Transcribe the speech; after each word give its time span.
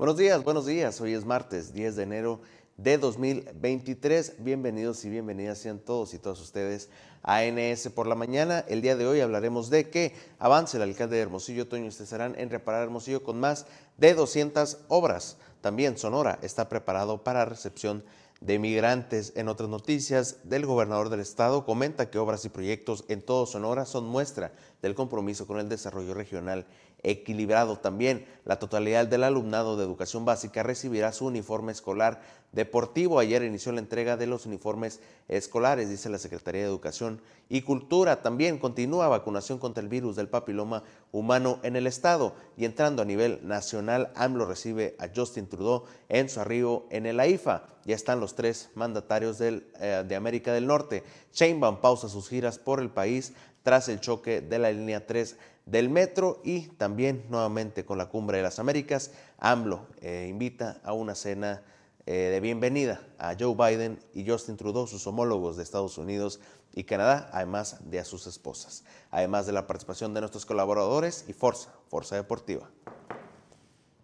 Buenos 0.00 0.16
días, 0.16 0.42
buenos 0.42 0.64
días. 0.64 0.98
Hoy 1.02 1.12
es 1.12 1.26
martes 1.26 1.74
10 1.74 1.94
de 1.96 2.02
enero 2.04 2.40
de 2.78 2.96
2023. 2.96 4.36
Bienvenidos 4.38 5.04
y 5.04 5.10
bienvenidas 5.10 5.58
sean 5.58 5.78
todos 5.78 6.14
y 6.14 6.18
todas 6.18 6.40
ustedes 6.40 6.88
a 7.22 7.42
NS 7.42 7.90
por 7.90 8.06
la 8.06 8.14
mañana. 8.14 8.64
El 8.66 8.80
día 8.80 8.96
de 8.96 9.06
hoy 9.06 9.20
hablaremos 9.20 9.68
de 9.68 9.90
que 9.90 10.14
avance 10.38 10.78
el 10.78 10.84
alcalde 10.84 11.16
de 11.16 11.22
Hermosillo, 11.22 11.68
Toño 11.68 11.86
Estesarán, 11.86 12.34
en 12.38 12.48
reparar 12.48 12.84
Hermosillo 12.84 13.22
con 13.22 13.38
más 13.40 13.66
de 13.98 14.14
200 14.14 14.78
obras. 14.88 15.36
También 15.60 15.98
Sonora 15.98 16.38
está 16.40 16.70
preparado 16.70 17.22
para 17.22 17.44
recepción 17.44 18.02
de 18.40 18.58
migrantes. 18.58 19.34
En 19.36 19.48
otras 19.48 19.68
noticias, 19.68 20.38
del 20.44 20.64
gobernador 20.64 21.10
del 21.10 21.20
estado 21.20 21.66
comenta 21.66 22.08
que 22.08 22.18
obras 22.18 22.46
y 22.46 22.48
proyectos 22.48 23.04
en 23.08 23.20
todo 23.20 23.44
Sonora 23.44 23.84
son 23.84 24.06
muestra 24.06 24.52
del 24.80 24.94
compromiso 24.94 25.46
con 25.46 25.58
el 25.58 25.68
desarrollo 25.68 26.14
regional 26.14 26.64
equilibrado. 27.02 27.78
También 27.78 28.26
la 28.44 28.58
totalidad 28.58 29.06
del 29.06 29.24
alumnado 29.24 29.76
de 29.76 29.84
educación 29.84 30.24
básica 30.24 30.62
recibirá 30.62 31.12
su 31.12 31.26
uniforme 31.26 31.72
escolar 31.72 32.20
deportivo. 32.52 33.18
Ayer 33.18 33.42
inició 33.42 33.72
la 33.72 33.80
entrega 33.80 34.16
de 34.16 34.26
los 34.26 34.46
uniformes 34.46 35.00
escolares, 35.28 35.88
dice 35.88 36.08
la 36.08 36.18
Secretaría 36.18 36.62
de 36.62 36.66
Educación 36.66 37.20
y 37.48 37.62
Cultura. 37.62 38.22
También 38.22 38.58
continúa 38.58 39.08
vacunación 39.08 39.58
contra 39.58 39.82
el 39.82 39.88
virus 39.88 40.16
del 40.16 40.28
papiloma 40.28 40.82
humano 41.12 41.58
en 41.62 41.76
el 41.76 41.86
estado. 41.86 42.34
Y 42.56 42.64
entrando 42.64 43.02
a 43.02 43.04
nivel 43.04 43.40
nacional, 43.42 44.10
AMLO 44.14 44.46
recibe 44.46 44.96
a 44.98 45.08
Justin 45.14 45.48
Trudeau 45.48 45.84
en 46.08 46.28
su 46.28 46.40
arribo 46.40 46.86
en 46.90 47.06
el 47.06 47.20
AIFA. 47.20 47.64
Ya 47.84 47.94
están 47.94 48.20
los 48.20 48.34
tres 48.34 48.70
mandatarios 48.74 49.40
eh, 49.40 49.62
de 50.06 50.16
América 50.16 50.52
del 50.52 50.66
Norte. 50.66 51.02
Sheinbaum 51.32 51.80
pausa 51.80 52.08
sus 52.08 52.28
giras 52.28 52.58
por 52.58 52.80
el 52.80 52.90
país 52.90 53.32
tras 53.62 53.88
el 53.88 54.00
choque 54.00 54.40
de 54.40 54.58
la 54.58 54.70
línea 54.70 55.06
3 55.06 55.36
del 55.70 55.88
metro 55.88 56.40
y 56.44 56.62
también 56.62 57.24
nuevamente 57.28 57.84
con 57.84 57.96
la 57.98 58.08
Cumbre 58.08 58.38
de 58.38 58.42
las 58.42 58.58
Américas, 58.58 59.12
AMLO 59.38 59.86
eh, 60.00 60.26
invita 60.28 60.80
a 60.82 60.92
una 60.92 61.14
cena 61.14 61.62
eh, 62.06 62.30
de 62.32 62.40
bienvenida 62.40 63.00
a 63.18 63.36
Joe 63.38 63.54
Biden 63.54 64.00
y 64.12 64.28
Justin 64.28 64.56
Trudeau, 64.56 64.86
sus 64.86 65.06
homólogos 65.06 65.56
de 65.56 65.62
Estados 65.62 65.96
Unidos 65.96 66.40
y 66.74 66.84
Canadá, 66.84 67.30
además 67.32 67.78
de 67.88 68.00
a 68.00 68.04
sus 68.04 68.26
esposas, 68.26 68.84
además 69.10 69.46
de 69.46 69.52
la 69.52 69.66
participación 69.66 70.12
de 70.12 70.20
nuestros 70.20 70.44
colaboradores 70.44 71.24
y 71.28 71.32
Forza, 71.32 71.70
Forza 71.88 72.16
Deportiva. 72.16 72.68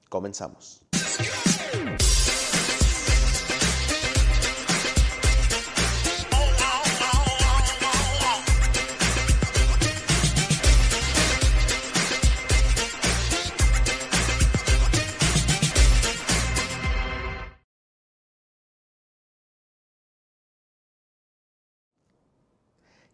Comenzamos. 0.09 0.83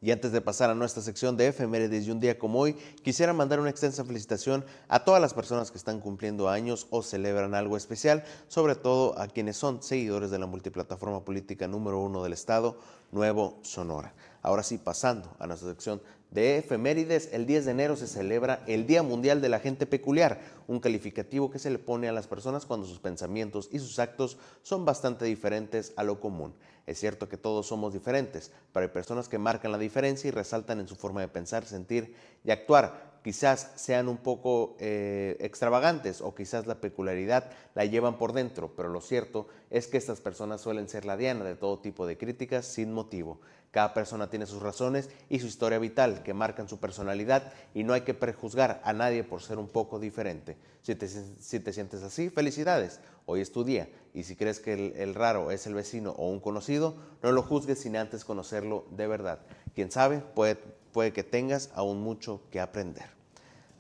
Y 0.02 0.10
antes 0.10 0.32
de 0.32 0.40
pasar 0.40 0.68
a 0.68 0.74
nuestra 0.74 1.00
sección 1.00 1.36
de 1.36 1.46
efemérides 1.46 2.08
y 2.08 2.10
un 2.10 2.18
día 2.18 2.36
como 2.36 2.58
hoy, 2.58 2.74
quisiera 3.04 3.32
mandar 3.32 3.60
una 3.60 3.70
extensa 3.70 4.04
felicitación 4.04 4.64
a 4.88 5.04
todas 5.04 5.22
las 5.22 5.32
personas 5.32 5.70
que 5.70 5.78
están 5.78 6.00
cumpliendo 6.00 6.48
años 6.48 6.88
o 6.90 7.04
celebran 7.04 7.54
algo 7.54 7.76
especial, 7.76 8.24
sobre 8.48 8.74
todo 8.74 9.16
a 9.16 9.28
quienes 9.28 9.56
son 9.56 9.80
seguidores 9.80 10.32
de 10.32 10.40
la 10.40 10.46
multiplataforma 10.46 11.24
política 11.24 11.68
número 11.68 12.00
uno 12.00 12.24
del 12.24 12.32
Estado, 12.32 12.76
Nuevo 13.12 13.60
Sonora. 13.62 14.12
Ahora 14.42 14.64
sí, 14.64 14.76
pasando 14.76 15.30
a 15.38 15.46
nuestra 15.46 15.68
sección 15.68 16.02
de 16.32 16.58
efemérides, 16.58 17.28
el 17.32 17.46
10 17.46 17.66
de 17.66 17.70
enero 17.70 17.94
se 17.94 18.08
celebra 18.08 18.64
el 18.66 18.88
Día 18.88 19.04
Mundial 19.04 19.40
de 19.40 19.50
la 19.50 19.60
Gente 19.60 19.86
Peculiar, 19.86 20.40
un 20.66 20.80
calificativo 20.80 21.48
que 21.50 21.60
se 21.60 21.70
le 21.70 21.78
pone 21.78 22.08
a 22.08 22.12
las 22.12 22.26
personas 22.26 22.66
cuando 22.66 22.86
sus 22.86 22.98
pensamientos 22.98 23.68
y 23.70 23.78
sus 23.78 24.00
actos 24.00 24.36
son 24.62 24.84
bastante 24.84 25.26
diferentes 25.26 25.92
a 25.94 26.02
lo 26.02 26.18
común. 26.18 26.54
Es 26.86 26.98
cierto 26.98 27.28
que 27.28 27.36
todos 27.36 27.66
somos 27.66 27.92
diferentes, 27.92 28.50
pero 28.72 28.84
hay 28.84 28.92
personas 28.92 29.28
que 29.28 29.38
marcan 29.38 29.72
la 29.72 29.78
diferencia 29.78 30.28
y 30.28 30.32
resaltan 30.32 30.80
en 30.80 30.88
su 30.88 30.96
forma 30.96 31.20
de 31.20 31.28
pensar, 31.28 31.64
sentir 31.64 32.14
y 32.44 32.50
actuar. 32.50 33.12
Quizás 33.22 33.70
sean 33.76 34.08
un 34.08 34.16
poco 34.16 34.76
eh, 34.80 35.36
extravagantes 35.38 36.20
o 36.20 36.34
quizás 36.34 36.66
la 36.66 36.80
peculiaridad 36.80 37.52
la 37.74 37.84
llevan 37.84 38.18
por 38.18 38.32
dentro, 38.32 38.74
pero 38.74 38.88
lo 38.88 39.00
cierto 39.00 39.46
es 39.70 39.86
que 39.86 39.96
estas 39.96 40.20
personas 40.20 40.60
suelen 40.60 40.88
ser 40.88 41.04
la 41.04 41.16
diana 41.16 41.44
de 41.44 41.54
todo 41.54 41.78
tipo 41.78 42.04
de 42.04 42.18
críticas 42.18 42.66
sin 42.66 42.92
motivo. 42.92 43.40
Cada 43.72 43.94
persona 43.94 44.28
tiene 44.28 44.44
sus 44.44 44.60
razones 44.60 45.08
y 45.30 45.40
su 45.40 45.46
historia 45.46 45.78
vital 45.78 46.22
que 46.22 46.34
marcan 46.34 46.68
su 46.68 46.78
personalidad 46.78 47.54
y 47.72 47.84
no 47.84 47.94
hay 47.94 48.02
que 48.02 48.12
prejuzgar 48.12 48.82
a 48.84 48.92
nadie 48.92 49.24
por 49.24 49.40
ser 49.40 49.58
un 49.58 49.66
poco 49.66 49.98
diferente. 49.98 50.58
Si 50.82 50.94
te, 50.94 51.08
sientes 51.08 52.02
así, 52.02 52.28
felicidades, 52.28 53.00
hoy 53.24 53.40
es 53.40 53.50
tu 53.50 53.64
día. 53.64 53.88
Y 54.12 54.24
si 54.24 54.36
crees 54.36 54.60
que 54.60 54.92
el, 55.02 55.14
raro 55.14 55.50
es 55.50 55.66
el 55.66 55.72
vecino 55.72 56.10
o 56.18 56.28
un 56.28 56.38
conocido, 56.38 56.96
no 57.22 57.32
lo 57.32 57.42
juzgues 57.42 57.80
sin 57.80 57.96
antes 57.96 58.26
conocerlo 58.26 58.84
de 58.90 59.06
verdad. 59.06 59.38
Quién 59.74 59.90
sabe, 59.90 60.18
puede, 60.18 60.56
puede 60.92 61.14
que 61.14 61.24
tengas 61.24 61.70
aún 61.74 62.02
mucho 62.02 62.42
que 62.50 62.60
aprender. 62.60 63.06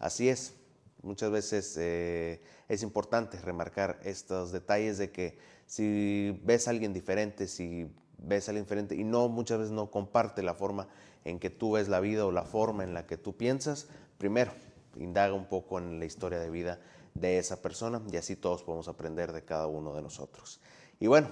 Así 0.00 0.30
es, 0.30 0.54
muchas 1.02 1.30
veces 1.30 1.76
eh, 1.78 2.40
es 2.66 2.82
importante 2.82 3.38
remarcar 3.42 4.00
estos 4.04 4.52
detalles 4.52 4.96
de 4.96 5.10
que 5.10 5.38
si 5.66 6.40
ves 6.44 6.66
a 6.66 6.70
alguien 6.70 6.94
diferente, 6.94 7.46
si 7.46 7.90
ves 8.24 8.48
al 8.48 8.56
diferente 8.56 8.94
y 8.94 9.04
no 9.04 9.28
muchas 9.28 9.58
veces 9.58 9.72
no 9.72 9.90
comparte 9.90 10.42
la 10.42 10.54
forma 10.54 10.88
en 11.24 11.38
que 11.38 11.50
tú 11.50 11.72
ves 11.72 11.88
la 11.88 12.00
vida 12.00 12.26
o 12.26 12.32
la 12.32 12.44
forma 12.44 12.84
en 12.84 12.94
la 12.94 13.06
que 13.06 13.16
tú 13.16 13.36
piensas, 13.36 13.88
primero 14.18 14.52
indaga 14.96 15.34
un 15.34 15.46
poco 15.46 15.78
en 15.78 15.98
la 15.98 16.04
historia 16.04 16.38
de 16.38 16.50
vida 16.50 16.78
de 17.14 17.38
esa 17.38 17.62
persona 17.62 18.02
y 18.10 18.16
así 18.16 18.36
todos 18.36 18.62
podemos 18.62 18.88
aprender 18.88 19.32
de 19.32 19.42
cada 19.42 19.66
uno 19.66 19.94
de 19.94 20.02
nosotros. 20.02 20.60
Y 21.00 21.08
bueno, 21.08 21.28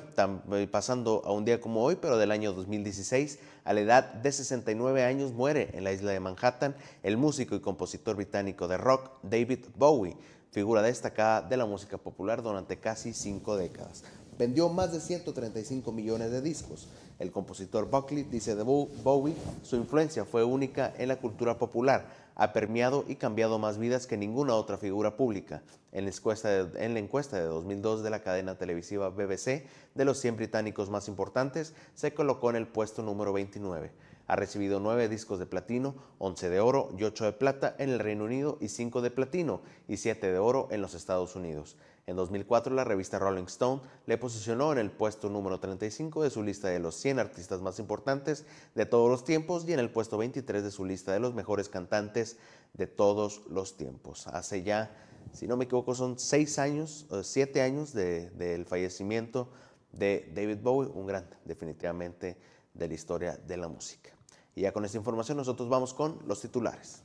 eh, 0.53 0.67
pasando 0.69 1.23
a 1.25 1.33
un 1.33 1.45
día 1.45 1.61
como 1.61 1.85
hoy, 1.85 1.97
pero 1.97 2.19
del 2.19 2.33
año 2.33 2.53
2016, 2.53 3.39
a 3.65 3.73
la 3.73 3.81
edad 3.81 4.15
de 4.15 4.33
69 4.33 5.05
años 5.05 5.33
muere 5.33 5.71
en 5.75 5.85
la 5.85 5.93
isla 5.93 6.11
de 6.11 6.19
Manhattan 6.19 6.75
el 7.05 7.17
músico 7.17 7.55
y 7.55 7.61
compositor 7.61 8.17
británico 8.17 8.67
de 8.67 8.79
rock 8.79 9.13
David 9.23 9.67
Bowie, 9.77 10.17
figura 10.51 10.83
destacada 10.83 11.43
de 11.43 11.57
la 11.57 11.67
música 11.67 11.99
popular 11.99 12.43
durante 12.43 12.81
casi 12.81 13.13
cinco 13.13 13.57
décadas. 13.57 14.03
Vendió 14.41 14.71
más 14.71 14.91
de 14.91 15.01
135 15.01 15.93
millones 15.93 16.31
de 16.31 16.41
discos. 16.41 16.89
El 17.19 17.31
compositor 17.31 17.91
Buckley 17.91 18.23
dice 18.23 18.55
de 18.55 18.63
Bowie, 18.63 19.35
su 19.63 19.77
influencia 19.77 20.25
fue 20.25 20.45
única 20.45 20.95
en 20.97 21.09
la 21.09 21.17
cultura 21.17 21.59
popular, 21.59 22.07
ha 22.37 22.55
permeado 22.55 23.05
y 23.07 23.17
cambiado 23.17 23.59
más 23.59 23.77
vidas 23.77 24.07
que 24.07 24.17
ninguna 24.17 24.55
otra 24.55 24.79
figura 24.79 25.15
pública. 25.15 25.63
En 25.93 26.07
la, 26.07 26.11
encuesta 26.11 26.49
de, 26.49 26.87
en 26.87 26.95
la 26.95 27.01
encuesta 27.01 27.37
de 27.37 27.45
2002 27.45 28.03
de 28.03 28.09
la 28.09 28.23
cadena 28.23 28.57
televisiva 28.57 29.11
BBC, 29.11 29.67
de 29.95 30.05
los 30.07 30.19
100 30.19 30.39
británicos 30.39 30.89
más 30.89 31.09
importantes, 31.09 31.75
se 31.95 32.15
colocó 32.15 32.49
en 32.49 32.57
el 32.57 32.67
puesto 32.67 33.03
número 33.03 33.35
29. 33.35 33.93
Ha 34.27 34.37
recibido 34.37 34.81
9 34.81 35.11
discos 35.11 35.39
de 35.39 35.45
platino, 35.45 35.97
11 36.19 36.49
de 36.49 36.61
oro 36.61 36.89
y 36.97 37.05
8 37.05 37.27
de 37.27 37.33
plata 37.33 37.75
en 37.79 37.91
el 37.91 37.99
Reino 37.99 38.25
Unido 38.25 38.57
y 38.59 38.69
5 38.69 39.03
de 39.03 39.11
platino 39.11 39.61
y 39.87 39.99
7 39.99 40.33
de 40.33 40.39
oro 40.39 40.69
en 40.71 40.81
los 40.81 40.95
Estados 40.95 41.37
Unidos. 41.37 41.77
En 42.07 42.17
2004, 42.17 42.75
la 42.75 42.85
revista 42.85 43.19
Rolling 43.19 43.45
Stone 43.45 43.83
le 44.07 44.19
posicionó 44.19 44.73
en 44.73 44.79
el 44.79 44.91
puesto 44.91 45.29
número 45.29 45.61
35 45.61 46.23
de 46.23 46.31
su 46.31 46.43
lista 46.43 46.69
de 46.69 46.79
los 46.79 46.97
100 46.97 47.19
artistas 47.19 47.61
más 47.61 47.79
importantes 47.79 48.47
de 48.75 48.87
todos 48.87 49.11
los 49.11 49.25
tiempos 49.25 49.65
y 49.69 49.73
en 49.73 49.79
el 49.81 49.91
puesto 49.91 50.19
23 50.19 50.63
de 50.63 50.71
su 50.71 50.85
lista 50.85 51.13
de 51.13 51.21
los 51.21 51.35
mejores 51.35 51.69
cantantes 51.69 52.39
de 52.75 52.87
todos 52.87 53.43
los 53.49 53.77
tiempos. 53.77 54.27
Hace 54.27 54.63
ya, 54.63 54.91
si 55.33 55.47
no 55.47 55.57
me 55.57 55.65
equivoco, 55.65 55.95
son 55.95 56.19
6 56.19 56.59
años, 56.59 57.07
7 57.23 57.63
años 57.63 57.93
del 57.93 58.65
fallecimiento 58.65 59.49
de 59.93 60.31
David 60.35 60.59
Bowie, 60.63 60.91
un 60.93 61.07
gran, 61.07 61.29
definitivamente, 61.45 62.37
de 62.75 62.89
la 62.89 62.95
historia 62.95 63.37
de 63.37 63.57
la 63.57 63.69
música. 63.69 64.11
Y 64.55 64.63
ya 64.63 64.73
con 64.73 64.85
esta 64.85 64.99
información 64.99 65.37
nosotros 65.37 65.69
vamos 65.69 65.95
con 65.95 66.19
los 66.27 66.41
titulares. 66.41 67.03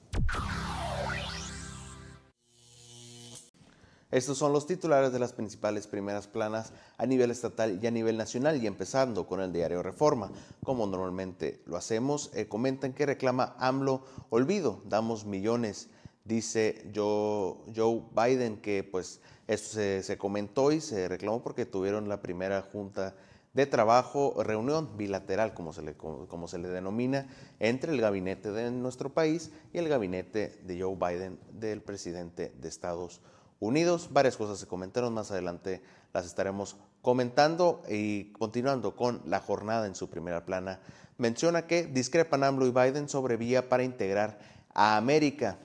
Estos 4.16 4.38
son 4.38 4.54
los 4.54 4.66
titulares 4.66 5.12
de 5.12 5.20
las 5.20 5.34
principales 5.34 5.88
primeras 5.88 6.26
planas 6.26 6.72
a 6.98 7.06
nivel 7.06 7.32
estatal 7.32 7.78
y 7.84 7.86
a 7.86 7.92
nivel 7.92 8.16
nacional 8.16 8.64
y 8.64 8.66
empezando 8.66 9.28
con 9.28 9.42
el 9.42 9.52
diario 9.52 9.84
Reforma. 9.84 10.32
Como 10.64 10.88
normalmente 10.88 11.60
lo 11.66 11.76
hacemos, 11.76 12.32
eh, 12.34 12.48
comentan 12.48 12.94
que 12.94 13.06
reclama 13.06 13.58
AMLO 13.60 14.06
olvido, 14.30 14.82
damos 14.86 15.26
millones, 15.26 15.90
dice 16.24 16.90
Joe, 16.96 17.56
Joe 17.76 18.04
Biden 18.16 18.56
que 18.62 18.86
pues 18.86 19.20
esto 19.48 19.80
se, 20.02 20.18
comentó 20.18 20.72
y 20.72 20.80
se 20.80 21.10
reclamó 21.10 21.44
porque 21.44 21.66
tuvieron 21.66 22.08
la 22.08 22.22
primera 22.22 22.62
junta 22.62 23.16
de 23.54 23.66
trabajo, 23.66 24.42
reunión 24.42 24.96
bilateral, 24.96 25.54
como 25.54 25.74
se, 25.74 25.82
le, 25.82 25.94
como 25.94 26.48
se 26.48 26.58
le 26.58 26.70
denomina, 26.70 27.28
entre 27.60 27.92
el 27.92 28.00
gabinete 28.00 28.54
de 28.54 28.72
nuestro 28.72 29.14
país 29.14 29.52
y 29.74 29.78
el 29.78 29.90
gabinete 29.90 30.58
de 30.64 30.82
Joe 30.82 30.96
Biden, 30.96 31.38
del 31.52 31.82
presidente 31.82 32.54
de 32.58 32.70
Estados 32.70 33.18
Unidos 33.18 33.35
unidos. 33.60 34.10
Varias 34.12 34.38
cosas 34.38 34.60
se 34.60 34.68
comentaron, 34.68 35.14
más 35.14 35.32
adelante 35.32 35.82
las 36.14 36.26
estaremos 36.26 36.78
comentando 37.02 37.84
y 37.90 38.32
continuando 38.32 38.96
con 38.96 39.22
la 39.26 39.40
jornada 39.40 39.86
en 39.86 39.96
su 39.96 40.10
primera 40.10 40.46
plana. 40.46 40.80
Menciona 41.18 41.68
que 41.68 41.86
discrepan 41.86 42.44
AMLO 42.44 42.68
y 42.68 42.72
Biden 42.72 43.10
sobre 43.10 43.38
vía 43.38 43.70
para 43.70 43.84
integrar 43.84 44.40
a 44.74 44.98
América. 44.98 45.58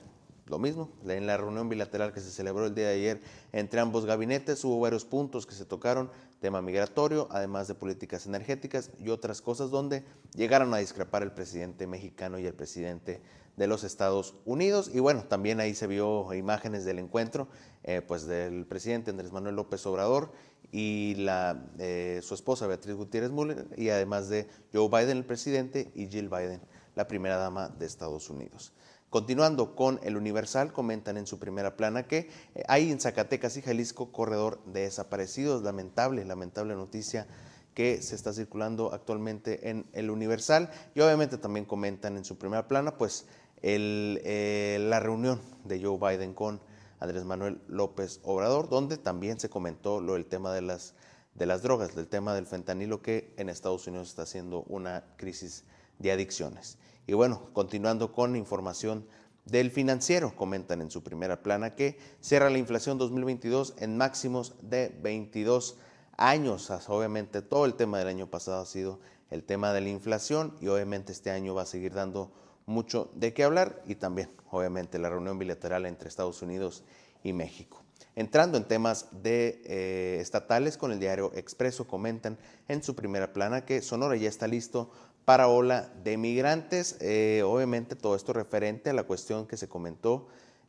Lo 0.51 0.59
mismo, 0.59 0.89
en 1.07 1.25
la 1.25 1.37
reunión 1.37 1.69
bilateral 1.69 2.11
que 2.11 2.19
se 2.19 2.29
celebró 2.29 2.65
el 2.65 2.75
día 2.75 2.89
de 2.89 2.95
ayer 2.95 3.21
entre 3.53 3.79
ambos 3.79 4.05
gabinetes 4.05 4.63
hubo 4.65 4.81
varios 4.81 5.05
puntos 5.05 5.45
que 5.45 5.55
se 5.55 5.63
tocaron, 5.63 6.11
tema 6.41 6.61
migratorio, 6.61 7.29
además 7.31 7.69
de 7.69 7.75
políticas 7.75 8.25
energéticas 8.25 8.91
y 8.99 9.09
otras 9.09 9.41
cosas 9.41 9.71
donde 9.71 10.03
llegaron 10.35 10.73
a 10.73 10.77
discrepar 10.77 11.23
el 11.23 11.31
presidente 11.31 11.87
mexicano 11.87 12.37
y 12.37 12.45
el 12.45 12.53
presidente 12.53 13.21
de 13.55 13.67
los 13.67 13.85
Estados 13.85 14.35
Unidos. 14.43 14.91
Y 14.93 14.99
bueno, 14.99 15.23
también 15.23 15.61
ahí 15.61 15.73
se 15.73 15.87
vio 15.87 16.33
imágenes 16.33 16.83
del 16.83 16.99
encuentro 16.99 17.47
eh, 17.83 18.01
pues 18.01 18.25
del 18.25 18.65
presidente 18.65 19.11
Andrés 19.11 19.31
Manuel 19.31 19.55
López 19.55 19.85
Obrador 19.85 20.33
y 20.69 21.15
la, 21.15 21.63
eh, 21.79 22.19
su 22.21 22.33
esposa 22.33 22.67
Beatriz 22.67 22.95
Gutiérrez 22.95 23.31
Müller 23.31 23.67
y 23.77 23.87
además 23.87 24.27
de 24.27 24.49
Joe 24.73 24.89
Biden, 24.89 25.17
el 25.17 25.25
presidente, 25.25 25.91
y 25.95 26.07
Jill 26.07 26.27
Biden, 26.27 26.59
la 26.95 27.07
primera 27.07 27.37
dama 27.37 27.69
de 27.69 27.85
Estados 27.85 28.29
Unidos. 28.29 28.73
Continuando 29.11 29.75
con 29.75 29.99
el 30.03 30.15
Universal, 30.15 30.71
comentan 30.71 31.17
en 31.17 31.27
su 31.27 31.37
primera 31.37 31.75
plana 31.75 32.07
que 32.07 32.29
eh, 32.55 32.63
hay 32.69 32.91
en 32.91 33.01
Zacatecas 33.01 33.57
y 33.57 33.61
Jalisco 33.61 34.13
corredor 34.13 34.63
de 34.63 34.83
desaparecidos. 34.83 35.63
Lamentable, 35.63 36.23
lamentable 36.23 36.75
noticia 36.75 37.27
que 37.73 38.01
se 38.01 38.15
está 38.15 38.31
circulando 38.31 38.93
actualmente 38.93 39.69
en 39.69 39.85
el 39.91 40.11
Universal. 40.11 40.71
Y 40.95 41.01
obviamente 41.01 41.37
también 41.37 41.65
comentan 41.65 42.15
en 42.15 42.23
su 42.23 42.37
primera 42.37 42.69
plana, 42.69 42.97
pues, 42.97 43.25
eh, 43.63 44.77
la 44.79 45.01
reunión 45.01 45.41
de 45.65 45.83
Joe 45.83 45.97
Biden 45.99 46.33
con 46.33 46.61
Andrés 47.01 47.25
Manuel 47.25 47.59
López 47.67 48.21
Obrador, 48.23 48.69
donde 48.69 48.95
también 48.95 49.41
se 49.41 49.49
comentó 49.49 49.99
lo 49.99 50.13
del 50.13 50.25
tema 50.25 50.53
de 50.53 50.61
las, 50.61 50.93
de 51.35 51.47
las 51.47 51.63
drogas, 51.63 51.95
del 51.95 52.07
tema 52.07 52.33
del 52.33 52.45
fentanilo 52.45 53.01
que 53.01 53.33
en 53.35 53.49
Estados 53.49 53.85
Unidos 53.87 54.07
está 54.07 54.21
haciendo 54.21 54.63
una 54.69 55.03
crisis 55.17 55.65
de 55.99 56.13
adicciones. 56.13 56.77
Y 57.11 57.13
bueno, 57.13 57.49
continuando 57.51 58.13
con 58.13 58.37
información 58.37 59.05
del 59.43 59.69
financiero, 59.69 60.33
comentan 60.33 60.79
en 60.79 60.89
su 60.89 61.03
primera 61.03 61.43
plana 61.43 61.75
que 61.75 61.99
cierra 62.21 62.49
la 62.49 62.57
inflación 62.57 62.97
2022 62.97 63.73
en 63.79 63.97
máximos 63.97 64.55
de 64.61 64.97
22 65.01 65.77
años. 66.15 66.71
Obviamente 66.87 67.41
todo 67.41 67.65
el 67.65 67.73
tema 67.73 67.99
del 67.99 68.07
año 68.07 68.27
pasado 68.27 68.61
ha 68.61 68.65
sido 68.65 69.01
el 69.29 69.43
tema 69.43 69.73
de 69.73 69.81
la 69.81 69.89
inflación 69.89 70.55
y 70.61 70.69
obviamente 70.69 71.11
este 71.11 71.31
año 71.31 71.53
va 71.53 71.63
a 71.63 71.65
seguir 71.65 71.93
dando 71.93 72.31
mucho 72.65 73.11
de 73.13 73.33
qué 73.33 73.43
hablar 73.43 73.81
y 73.85 73.95
también 73.95 74.31
obviamente 74.49 74.97
la 74.97 75.09
reunión 75.09 75.37
bilateral 75.37 75.87
entre 75.87 76.07
Estados 76.07 76.41
Unidos 76.41 76.85
y 77.25 77.33
México. 77.33 77.81
Entrando 78.15 78.57
en 78.57 78.65
temas 78.65 79.07
de 79.11 79.61
eh, 79.65 80.17
estatales, 80.19 80.77
con 80.77 80.91
el 80.91 80.99
diario 80.99 81.31
Expreso 81.33 81.87
comentan 81.87 82.37
en 82.67 82.83
su 82.83 82.95
primera 82.95 83.31
plana 83.31 83.65
que 83.65 83.81
Sonora 83.81 84.17
ya 84.17 84.27
está 84.27 84.47
listo 84.47 84.91
para 85.25 85.47
ola 85.47 85.91
de 86.03 86.17
migrantes. 86.17 86.97
Eh, 86.99 87.43
obviamente 87.45 87.95
todo 87.95 88.15
esto 88.15 88.33
referente 88.33 88.89
a 88.89 88.93
la 88.93 89.03
cuestión 89.03 89.47
que 89.47 89.57
se 89.57 89.67
comentó 89.67 90.27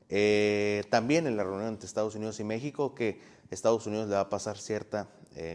eh, 0.08 0.84
también 0.90 1.26
en 1.26 1.36
la 1.36 1.44
reunión 1.44 1.68
entre 1.68 1.86
Estados 1.86 2.14
Unidos 2.14 2.38
y 2.40 2.44
México, 2.44 2.94
que 2.94 3.20
Estados 3.50 3.86
Unidos 3.86 4.08
le 4.08 4.14
va 4.14 4.20
a 4.20 4.28
pasar 4.28 4.58
cierta 4.58 5.08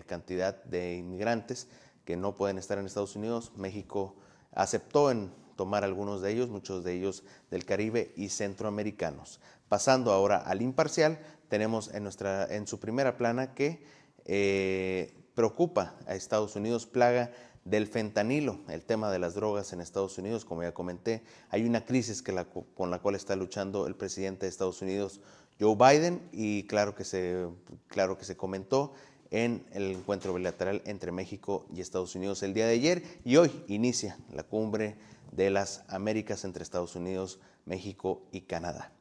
cantidad 0.07 0.63
de 0.63 0.95
inmigrantes 0.95 1.67
que 2.03 2.17
no 2.17 2.35
pueden 2.35 2.57
estar 2.57 2.79
en 2.79 2.87
Estados 2.87 3.15
Unidos. 3.15 3.51
México 3.55 4.15
aceptó 4.53 5.11
en 5.11 5.31
tomar 5.57 5.83
algunos 5.83 6.21
de 6.21 6.31
ellos, 6.31 6.49
muchos 6.49 6.85
de 6.85 6.93
ellos 6.93 7.23
del 7.51 7.65
Caribe 7.65 8.13
y 8.15 8.29
centroamericanos. 8.29 9.41
Pasando 9.67 10.13
ahora 10.13 10.37
al 10.37 10.61
imparcial, 10.61 11.19
tenemos 11.49 11.93
en, 11.93 12.03
nuestra, 12.03 12.45
en 12.45 12.65
su 12.65 12.79
primera 12.79 13.17
plana 13.17 13.53
que 13.53 13.83
eh, 14.23 15.13
preocupa 15.35 15.95
a 16.07 16.15
Estados 16.15 16.55
Unidos 16.55 16.85
plaga 16.85 17.31
del 17.69 17.87
fentanilo, 17.87 18.59
el 18.69 18.83
tema 18.83 19.11
de 19.11 19.19
las 19.19 19.35
drogas 19.35 19.73
en 19.73 19.81
Estados 19.81 20.17
Unidos, 20.17 20.45
como 20.45 20.63
ya 20.63 20.73
comenté, 20.73 21.23
hay 21.49 21.65
una 21.65 21.83
crisis 21.83 22.21
que 22.21 22.33
con 22.75 22.89
la 22.89 22.99
cual 22.99 23.15
está 23.15 23.35
luchando 23.35 23.87
el 23.87 23.95
presidente 23.95 24.45
de 24.45 24.49
Estados 24.49 24.81
Unidos, 24.81 25.19
Joe 25.59 25.75
Biden, 25.75 26.29
y 26.31 26.63
claro 26.63 26.95
que 26.95 27.03
se, 27.03 27.47
claro 27.87 28.17
que 28.17 28.23
se 28.23 28.37
comentó 28.37 28.93
en 29.31 29.65
el 29.73 29.91
encuentro 29.91 30.33
bilateral 30.33 30.81
entre 30.85 31.11
México 31.11 31.65
y 31.73 31.81
Estados 31.81 32.15
Unidos 32.15 32.41
el 32.43 32.53
día 32.53 32.67
de 32.67 32.73
ayer, 32.73 33.03
y 33.25 33.35
hoy 33.35 33.51
inicia 33.67 34.17
la 34.33 34.43
cumbre 34.43 34.95
de 35.33 35.49
las 35.49 35.83
Américas 35.89 36.45
entre 36.45 36.63
Estados 36.63 36.95
Unidos, 36.95 37.39
México 37.65 38.21
y 38.31 38.41
Canadá. 38.41 38.93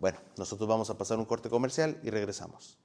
Bueno, 0.00 0.18
nosotros 0.38 0.66
vamos 0.66 0.88
a 0.88 0.96
pasar 0.96 1.18
un 1.18 1.26
corte 1.26 1.50
comercial 1.50 2.00
y 2.02 2.08
regresamos. 2.08 2.78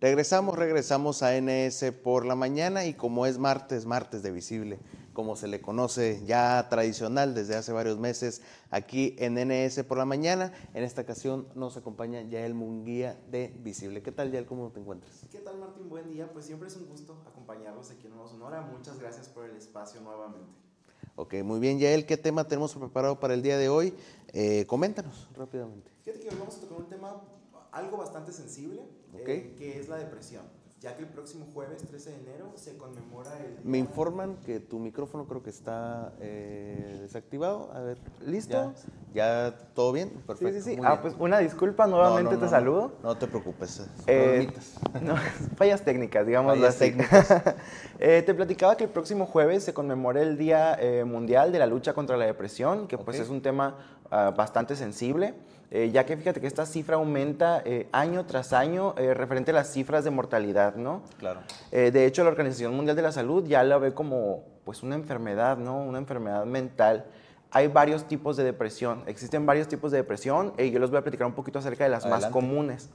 Regresamos, 0.00 0.56
regresamos 0.56 1.22
a 1.22 1.36
NS 1.40 1.92
por 2.02 2.26
la 2.26 2.34
mañana 2.34 2.84
y 2.84 2.94
como 2.94 3.26
es 3.26 3.38
martes, 3.38 3.86
martes 3.86 4.22
de 4.22 4.32
visible, 4.32 4.78
como 5.12 5.36
se 5.36 5.46
le 5.46 5.60
conoce 5.62 6.22
ya 6.26 6.68
tradicional 6.68 7.34
desde 7.34 7.54
hace 7.54 7.72
varios 7.72 7.98
meses 7.98 8.42
aquí 8.70 9.14
en 9.18 9.34
NS 9.34 9.84
por 9.84 9.96
la 9.96 10.04
mañana, 10.04 10.52
en 10.74 10.82
esta 10.82 11.02
ocasión 11.02 11.46
nos 11.54 11.76
acompaña 11.76 12.22
Yael 12.22 12.54
Munguía 12.54 13.18
de 13.30 13.54
Visible. 13.60 14.02
¿Qué 14.02 14.12
tal 14.12 14.32
Yael? 14.32 14.46
¿Cómo 14.46 14.70
te 14.70 14.80
encuentras? 14.80 15.12
¿Qué 15.30 15.38
tal 15.38 15.58
Martín? 15.58 15.88
Buen 15.88 16.10
día. 16.10 16.28
Pues 16.32 16.44
siempre 16.44 16.68
es 16.68 16.76
un 16.76 16.86
gusto 16.86 17.16
acompañarlos 17.26 17.90
aquí 17.90 18.06
en 18.06 18.14
Nueva 18.14 18.28
Sonora. 18.28 18.60
Muchas 18.62 18.98
gracias 18.98 19.28
por 19.28 19.44
el 19.44 19.56
espacio 19.56 20.00
nuevamente. 20.00 20.50
Ok, 21.16 21.34
muy 21.44 21.60
bien, 21.60 21.78
Yael, 21.78 22.06
¿qué 22.06 22.16
tema 22.16 22.48
tenemos 22.48 22.74
preparado 22.74 23.20
para 23.20 23.34
el 23.34 23.42
día 23.42 23.56
de 23.56 23.68
hoy? 23.68 23.94
Eh, 24.32 24.66
coméntanos 24.66 25.28
rápidamente. 25.36 25.88
Fíjate 26.02 26.24
que 26.24 26.28
hoy 26.28 26.36
vamos 26.40 26.56
a 26.56 26.60
tocar 26.60 26.78
un 26.78 26.88
tema 26.88 27.22
algo 27.74 27.96
bastante 27.96 28.32
sensible, 28.32 28.82
eh, 29.14 29.54
que 29.58 29.78
es 29.78 29.88
la 29.88 29.96
depresión 29.96 30.44
ya 30.84 30.94
que 30.94 31.02
el 31.02 31.08
próximo 31.08 31.46
jueves 31.54 31.82
13 31.86 32.10
de 32.10 32.16
enero 32.18 32.52
se 32.56 32.76
conmemora 32.76 33.30
el... 33.38 33.56
Me 33.64 33.78
informan 33.78 34.36
que 34.44 34.60
tu 34.60 34.78
micrófono 34.78 35.26
creo 35.26 35.42
que 35.42 35.48
está 35.48 36.12
eh, 36.20 36.98
desactivado. 37.00 37.72
A 37.72 37.80
ver, 37.80 37.98
¿listo? 38.20 38.74
¿Ya, 39.14 39.56
todo 39.74 39.92
bien? 39.92 40.10
Perfecto. 40.26 40.52
Sí, 40.52 40.60
sí, 40.60 40.74
sí. 40.74 40.80
Ah, 40.84 41.00
pues 41.00 41.14
una 41.18 41.38
disculpa, 41.38 41.86
nuevamente 41.86 42.36
te 42.36 42.46
saludo. 42.50 42.92
No, 43.02 43.16
te 43.16 43.26
preocupes, 43.26 43.88
eh, 44.06 44.46
no, 45.00 45.16
fallas 45.56 45.82
técnicas, 45.82 46.26
digamos 46.26 46.54
fallas 46.54 46.76
técnicas. 46.76 47.30
eh, 47.98 48.22
te 48.26 48.34
platicaba 48.34 48.76
que 48.76 48.84
el 48.84 48.90
próximo 48.90 49.24
jueves 49.24 49.64
se 49.64 49.72
conmemora 49.72 50.20
el 50.20 50.36
Día 50.36 50.76
eh, 50.78 51.04
Mundial 51.04 51.50
de 51.50 51.60
la 51.60 51.66
Lucha 51.66 51.94
contra 51.94 52.18
la 52.18 52.26
Depresión, 52.26 52.88
que 52.88 52.98
pues 52.98 53.18
es 53.18 53.30
un 53.30 53.40
tema 53.40 53.78
ah, 54.10 54.34
bastante 54.36 54.76
sensible. 54.76 55.32
Eh, 55.74 55.90
ya 55.90 56.06
que 56.06 56.16
fíjate 56.16 56.40
que 56.40 56.46
esta 56.46 56.66
cifra 56.66 56.94
aumenta 56.94 57.60
eh, 57.64 57.88
año 57.90 58.24
tras 58.26 58.52
año 58.52 58.94
eh, 58.96 59.12
referente 59.12 59.50
a 59.50 59.54
las 59.54 59.72
cifras 59.72 60.04
de 60.04 60.10
mortalidad, 60.10 60.76
¿no? 60.76 61.02
Claro. 61.18 61.40
de 61.72 62.06
hecho, 62.06 62.22
la 62.22 62.30
Organización 62.30 62.76
Mundial 62.76 62.94
de 62.94 63.02
la 63.02 63.10
Salud 63.10 63.44
ya 63.44 63.64
la 63.64 63.76
ve 63.78 63.92
como 63.92 64.44
pues 64.64 64.84
una 64.84 64.94
enfermedad, 64.94 65.56
¿no? 65.56 65.82
Una 65.82 65.98
enfermedad 65.98 66.44
mental. 66.44 67.06
Hay 67.50 67.66
varios 67.66 68.04
tipos 68.04 68.36
de 68.36 68.44
depresión, 68.44 69.02
existen 69.06 69.46
varios 69.46 69.66
tipos 69.66 69.90
de 69.90 69.98
depresión 69.98 70.52
y 70.58 70.70
yo 70.70 70.78
les 70.78 70.90
voy 70.90 71.00
a 71.00 71.02
platicar 71.02 71.26
un 71.26 71.32
poquito 71.32 71.58
acerca 71.58 71.82
de 71.82 71.90
las 71.90 72.06
más 72.06 72.26
comunes. 72.26 72.88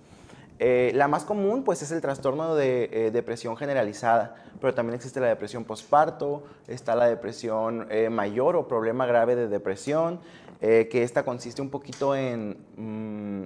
la 0.57 1.07
más 1.09 1.25
común 1.25 1.65
pues 1.65 1.81
es 1.81 1.91
el 1.91 1.99
trastorno 1.99 2.55
de 2.55 3.09
depresión 3.11 3.57
generalizada, 3.57 4.35
pero 4.61 4.73
también 4.73 4.95
existe 4.95 5.19
la 5.19 5.27
depresión 5.27 5.65
postparto, 5.65 6.43
está 6.67 6.95
la 6.95 7.07
depresión 7.07 7.89
mayor 8.09 8.55
o 8.55 8.69
problema 8.69 9.05
grave 9.05 9.35
de 9.35 9.49
depresión, 9.49 10.21
eh, 10.61 10.89
que 10.91 11.03
esta 11.03 11.23
consiste 11.23 11.61
un 11.61 11.69
poquito 11.69 12.15
en, 12.15 12.57
mm, 12.75 13.45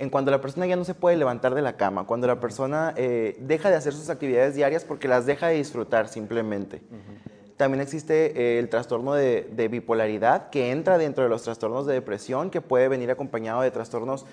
en 0.00 0.10
cuando 0.10 0.30
la 0.30 0.40
persona 0.42 0.66
ya 0.66 0.76
no 0.76 0.84
se 0.84 0.92
puede 0.92 1.16
levantar 1.16 1.54
de 1.54 1.62
la 1.62 1.78
cama, 1.78 2.04
cuando 2.04 2.26
la 2.26 2.40
persona 2.40 2.92
eh, 2.96 3.38
deja 3.40 3.70
de 3.70 3.76
hacer 3.76 3.94
sus 3.94 4.10
actividades 4.10 4.54
diarias 4.54 4.84
porque 4.84 5.08
las 5.08 5.24
deja 5.24 5.48
de 5.48 5.54
disfrutar 5.54 6.08
simplemente. 6.08 6.82
También 7.56 7.80
existe 7.80 8.38
eh, 8.38 8.58
el 8.58 8.68
trastorno 8.68 9.14
de, 9.14 9.68
bipolaridad 9.70 10.50
que 10.50 10.70
entra 10.70 10.98
dentro 10.98 11.24
de 11.24 11.30
los 11.30 11.42
trastornos 11.42 11.86
de 11.86 11.94
depresión, 11.94 12.50
que 12.50 12.60
puede 12.60 12.88
venir 12.88 13.10
acompañado 13.10 13.62
de 13.62 13.70
trastornos, 13.70 14.26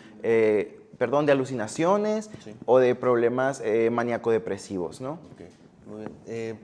perdón, 0.97 1.25
de 1.25 1.31
alucinaciones 1.31 2.29
o 2.65 2.79
de 2.79 2.95
problemas 2.95 3.61
maníaco-depresivos, 3.91 4.99
¿no? 4.99 5.19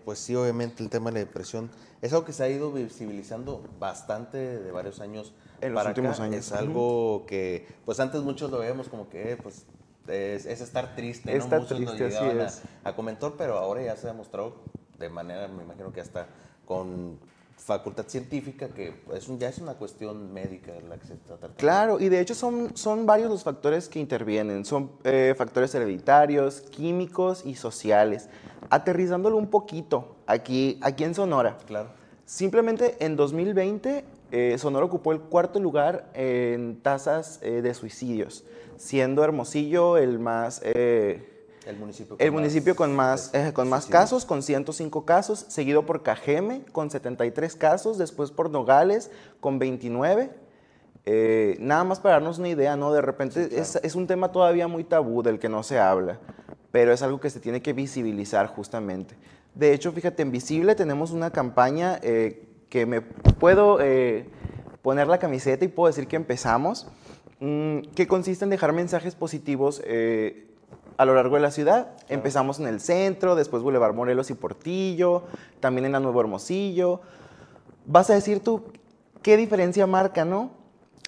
Pues 0.06 0.20
sí, 0.20 0.36
obviamente 0.36 0.84
el 0.84 0.89
tema 0.89 1.10
de 1.10 1.20
la 1.20 1.25
depresión 1.25 1.70
es 2.01 2.12
algo 2.13 2.25
que 2.25 2.34
se 2.34 2.44
ha 2.44 2.50
ido 2.50 2.72
visibilizando 2.72 3.63
bastante 3.80 4.38
de 4.38 4.72
varios 4.72 5.00
años 5.00 5.34
en 5.62 5.74
los 5.74 5.86
últimos 5.86 6.20
años. 6.20 6.48
Es 6.48 6.51
algo 6.51 7.25
que, 7.25 7.65
pues 7.86 8.00
antes 8.00 8.22
muchos 8.22 8.51
lo 8.51 8.60
veíamos 8.60 8.89
como 8.89 9.10
que, 9.10 9.32
eh, 9.32 9.38
pues, 9.38 9.65
es, 10.08 10.46
estar 10.46 10.96
triste, 10.96 11.38
¿no? 11.38 11.48
Muchos 11.48 11.77
triste, 11.77 12.10
nos 12.34 12.62
a, 12.84 12.96
comentar, 12.96 13.34
pero 13.38 13.58
ahora 13.58 13.82
ya 13.84 13.96
se 13.96 14.08
ha 14.08 14.12
demostrado 14.12 14.56
de 15.00 15.10
manera, 15.10 15.48
me 15.48 15.63
imagino 15.63 15.94
que 15.94 16.01
hasta 16.01 16.27
con 16.65 17.20
facultad 17.57 18.05
científica 18.07 18.67
que 18.69 18.93
es 19.13 19.27
ya 19.39 19.48
es 19.48 19.57
una 19.60 19.75
cuestión 19.75 20.33
médica 20.33 20.74
la 20.89 20.98
que 20.98 21.07
se 21.07 21.13
está 21.13 21.38
tratando. 21.38 21.55
Claro, 21.57 22.00
y 22.00 22.10
de 22.10 22.19
hecho 22.19 22.36
son, 22.36 22.75
son 22.75 23.05
varios 23.05 23.29
los 23.29 23.43
factores 23.43 23.88
que 23.88 24.00
intervienen, 24.00 24.65
son 24.65 24.91
eh, 25.03 25.33
factores 25.38 25.74
hereditarios, 25.74 26.62
químicos 26.62 27.45
y 27.45 27.55
sociales. 27.55 28.29
Aterrizándolo 28.69 29.38
un 29.38 29.48
poquito 29.48 30.15
aquí, 30.25 30.77
aquí 30.81 31.03
en 31.03 31.15
Sonora. 31.15 31.57
Claro. 31.65 31.89
Simplemente 32.25 32.98
en 33.00 33.15
2020 33.15 34.05
eh, 34.31 34.57
Sonora 34.57 34.86
ocupó 34.86 35.12
el 35.12 35.19
cuarto 35.22 35.60
lugar 35.60 36.10
en 36.13 36.81
tasas 36.81 37.39
eh, 37.43 37.62
de 37.62 37.74
suicidios, 37.74 38.43
siendo 38.77 39.24
Hermosillo 39.24 39.98
el 39.98 40.19
más 40.19 40.62
el 41.65 41.77
municipio 41.77 42.17
con, 42.17 42.25
el 42.25 42.32
más, 42.32 42.39
municipio 42.39 42.75
con 42.75 42.96
más, 42.96 43.34
eh, 43.34 43.51
con 43.53 43.70
más 43.70 43.86
casos, 43.86 44.25
con 44.25 44.43
105 44.43 45.05
casos, 45.05 45.46
seguido 45.48 45.86
por 45.86 46.03
Cajeme 46.03 46.62
con 46.72 46.89
73 46.89 47.55
casos, 47.55 47.98
después 47.98 48.32
por 48.32 48.50
Nogales 48.50 49.12
con 49.39 49.60
29, 49.60 50.29
Eh, 51.05 51.58
nada 51.60 51.84
más 51.84 52.00
para 52.00 52.15
darnos 52.15 52.39
una 52.39 52.48
idea, 52.48 52.77
¿no? 52.77 52.93
De 52.93 53.01
repente 53.01 53.60
es, 53.60 53.75
es, 53.75 53.96
un 53.96 54.08
tema 54.08 54.32
todavía 54.32 54.70
muy 54.70 54.86
tabú 54.86 55.22
del 55.22 55.38
que 55.38 55.50
no 55.50 55.62
se 55.62 55.77
habla, 55.77 56.17
pero 56.72 56.93
es 56.93 57.01
algo 57.01 57.20
que 57.20 57.29
se 57.29 57.41
tiene 57.41 57.62
que 57.62 57.74
visibilizar 57.74 58.48
justamente. 58.48 59.15
De 59.53 59.74
hecho, 59.74 59.91
fíjate, 59.91 60.24
en 60.24 60.32
Visible 60.32 60.75
tenemos 60.75 61.12
una 61.12 61.29
campaña 61.29 62.00
eh, 62.01 62.48
que 62.70 62.86
me 62.86 63.01
puedo 63.01 63.79
eh, 63.82 64.29
poner 64.82 65.08
la 65.08 65.20
camiseta 65.20 65.65
y 65.65 65.67
puedo 65.67 65.88
decir 65.88 66.08
que 66.08 66.15
empezamos, 66.15 66.88
mm, 67.41 67.79
que 67.96 68.08
consiste 68.08 68.46
en 68.46 68.50
dejar 68.50 68.72
mensajes 68.72 69.13
positivos 69.13 69.82
a 70.97 71.05
lo 71.05 71.15
largo 71.15 71.35
de 71.35 71.41
la 71.41 71.51
ciudad. 71.51 71.91
Empezamos 72.09 72.59
en 72.59 72.67
el 72.67 72.79
centro, 72.79 73.35
después 73.35 73.63
Boulevard 73.63 73.93
Morelos 73.93 74.29
y 74.29 74.33
Portillo, 74.33 75.23
también 75.59 75.85
en 75.85 75.93
la 75.93 76.00
Nuevo 76.00 76.19
Hermosillo. 76.21 77.01
Vas 77.85 78.09
a 78.09 78.13
decir 78.13 78.41
tú, 78.41 78.63
¿qué 79.21 79.38
diferencia 79.38 79.88
marca, 79.88 80.25
no? 80.25 80.63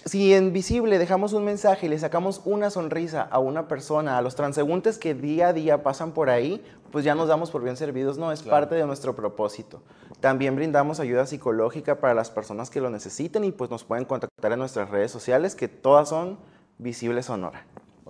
si 0.06 0.36
en 0.36 0.54
visible 0.54 1.00
dejamos 1.00 1.34
un 1.34 1.44
mensaje 1.44 1.88
y 1.88 1.90
le 1.90 1.98
sacamos 1.98 2.42
una 2.46 2.70
sonrisa 2.70 3.24
a 3.24 3.40
una 3.40 3.68
persona, 3.68 4.20
a 4.20 4.22
los 4.22 4.36
transeúntes 4.36 5.00
que 5.00 5.16
día 5.16 5.48
a 5.48 5.54
día 5.54 5.82
pasan 5.82 6.12
por 6.12 6.30
ahí, 6.30 6.64
pues 6.92 7.04
ya 7.04 7.16
nos 7.16 7.28
damos 7.28 7.50
por 7.50 7.64
bien 7.64 7.76
servidos, 7.76 8.20
no, 8.20 8.32
es 8.32 8.44
parte 8.44 8.76
de 8.76 8.86
nuestro 8.86 9.16
propósito. 9.16 9.82
También 10.20 10.56
brindamos 10.56 11.00
ayuda 11.00 11.26
psicológica 11.26 12.00
para 12.00 12.14
las 12.14 12.30
personas 12.30 12.70
que 12.70 12.82
lo 12.82 12.92
necesiten 12.92 13.44
y 13.46 13.52
pues 13.52 13.72
nos 13.72 13.84
pueden 13.84 14.06
contactar 14.06 14.52
en 14.52 14.60
nuestras 14.60 14.92
redes 14.92 15.12
sociales, 15.12 15.56
que 15.56 15.68
todas 15.68 16.10
son 16.10 16.38
Visibles 16.78 17.26
Sonora. 17.26 17.66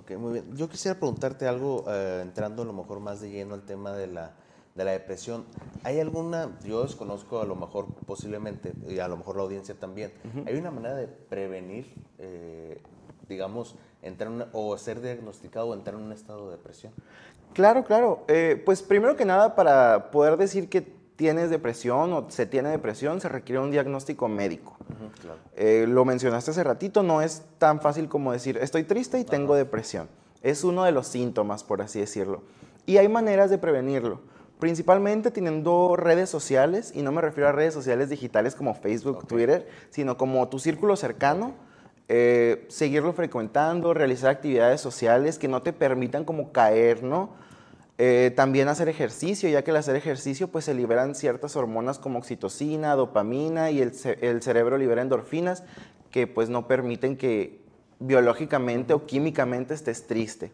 Ok, 0.06 0.18
muy 0.18 0.34
bien. 0.34 0.56
Yo 0.56 0.70
quisiera 0.70 1.00
preguntarte 1.00 1.48
algo, 1.48 1.84
eh, 1.88 2.20
entrando 2.22 2.62
a 2.62 2.66
lo 2.66 2.74
mejor 2.74 3.00
más 3.00 3.22
de 3.22 3.32
lleno 3.32 3.56
al 3.56 3.64
tema 3.64 3.92
de 3.92 4.06
la 4.08 4.36
de 4.76 4.84
la 4.84 4.92
depresión. 4.92 5.46
¿Hay 5.84 6.00
alguna, 6.00 6.52
yo 6.66 6.84
desconozco 6.84 7.40
a 7.40 7.46
lo 7.46 7.56
mejor 7.56 7.88
posiblemente, 8.06 8.74
y 8.88 9.00
a 9.00 9.08
lo 9.08 9.18
mejor 9.18 9.38
la 9.38 9.44
audiencia 9.44 9.74
también, 9.74 10.12
¿hay 10.46 10.56
una 10.58 10.70
manera 10.70 10.96
de 10.96 11.08
prevenir, 11.08 11.94
eh, 12.20 12.82
digamos, 13.30 13.76
entrar 14.02 14.50
o 14.52 14.78
ser 14.78 15.02
diagnosticado 15.02 15.68
o 15.68 15.74
entrar 15.74 15.96
en 15.96 16.04
un 16.04 16.12
estado 16.12 16.50
de 16.50 16.58
depresión? 16.58 16.94
Claro, 17.54 17.86
claro. 17.86 18.26
Eh, 18.28 18.62
pues 18.66 18.84
primero 18.84 19.16
que 19.16 19.24
nada, 19.24 19.56
para 19.56 20.12
poder 20.12 20.36
decir 20.36 20.68
que 20.70 20.94
tienes 21.16 21.50
depresión 21.50 22.14
o 22.14 22.30
se 22.30 22.46
tiene 22.46 22.70
depresión, 22.70 23.22
se 23.22 23.30
requiere 23.30 23.60
un 23.60 23.72
diagnóstico 23.72 24.28
médico. 24.28 24.78
Eh, 25.56 25.86
lo 25.88 26.06
mencionaste 26.06 26.52
hace 26.52 26.64
ratito, 26.64 27.04
no 27.04 27.22
es 27.22 27.44
tan 27.58 27.82
fácil 27.82 28.08
como 28.08 28.32
decir, 28.32 28.58
estoy 28.58 28.84
triste 28.84 29.20
y 29.20 29.24
tengo 29.24 29.56
depresión. 29.56 30.08
Es 30.42 30.64
uno 30.64 30.84
de 30.84 30.92
los 30.92 31.08
síntomas, 31.08 31.64
por 31.64 31.82
así 31.82 32.00
decirlo. 32.00 32.44
Y 32.86 32.98
hay 32.98 33.08
maneras 33.08 33.50
de 33.50 33.58
prevenirlo 33.58 34.22
principalmente 34.60 35.32
teniendo 35.32 35.96
redes 35.96 36.30
sociales, 36.30 36.92
y 36.96 37.02
no 37.02 37.12
me 37.12 37.22
refiero 37.22 37.50
a 37.50 37.52
redes 37.52 37.74
sociales 37.74 38.10
digitales 38.10 38.56
como 38.56 38.74
Facebook, 38.74 39.28
Twitter, 39.28 39.68
sino 39.90 40.18
como 40.18 40.48
tu 40.50 40.60
círculo 40.60 40.96
cercano, 40.96 41.54
eh, 42.08 42.66
seguirlo 42.70 43.14
frecuentando, 43.14 43.94
realizar 43.94 44.30
actividades 44.30 44.80
sociales 44.80 45.40
que 45.40 45.48
no 45.48 45.62
te 45.62 45.74
permitan 45.74 46.24
como 46.24 46.52
caer, 46.52 47.04
¿no? 47.04 47.32
Eh, 47.98 48.34
también 48.36 48.68
hacer 48.68 48.90
ejercicio, 48.90 49.48
ya 49.48 49.64
que 49.64 49.72
al 49.72 49.78
hacer 49.78 49.96
ejercicio 49.96 50.50
pues 50.50 50.66
se 50.66 50.74
liberan 50.74 51.16
ciertas 51.16 51.56
hormonas 51.56 51.98
como 51.98 52.20
oxitocina, 52.20 52.94
dopamina 52.96 53.72
y 53.72 53.82
el, 53.82 53.94
el 54.22 54.42
cerebro 54.42 54.78
libera 54.78 55.02
endorfinas 55.02 55.64
que 56.12 56.28
pues 56.28 56.50
no 56.50 56.68
permiten 56.68 57.16
que 57.16 57.62
biológicamente 58.00 58.94
o 58.94 59.06
químicamente 59.06 59.74
estés 59.74 60.08
triste. 60.08 60.52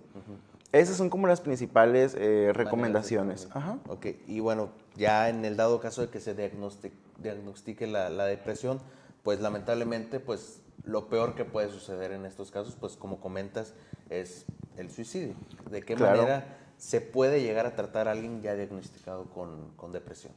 Esas 0.72 0.96
son 0.96 1.10
como 1.10 1.28
las 1.28 1.42
principales 1.42 2.16
eh, 2.18 2.52
recomendaciones. 2.54 3.50
Ajá. 3.52 3.78
Ok, 3.88 4.08
y 4.28 4.40
bueno, 4.40 4.70
ya 4.96 5.28
en 5.28 5.44
el 5.44 5.58
dado 5.58 5.80
caso 5.82 6.02
de 6.02 6.10
que 6.10 6.20
se 6.20 6.34
diagnostique, 6.34 6.96
diagnostique 7.18 7.88
la, 7.88 8.10
la, 8.10 8.26
depresión, 8.26 8.80
pues 9.24 9.42
lamentablemente, 9.42 10.20
pues 10.20 10.62
lo 10.86 11.10
peor 11.10 11.36
que 11.36 11.44
puede 11.44 11.70
suceder 11.70 12.12
en 12.12 12.26
estos 12.26 12.52
casos, 12.52 12.78
pues 12.80 12.96
como 12.96 13.20
comentas, 13.20 13.74
es 14.10 14.46
el 14.78 14.90
suicidio. 14.90 15.34
¿De 15.70 15.82
qué 15.82 15.96
manera 15.96 16.58
se 16.82 17.00
puede 17.02 17.42
llegar 17.42 17.66
a 17.66 17.76
tratar 17.76 18.08
a 18.08 18.12
alguien 18.12 18.42
ya 18.42 18.56
diagnosticado 18.56 19.26
con, 19.26 19.72
con 19.76 19.92
depresión? 19.92 20.34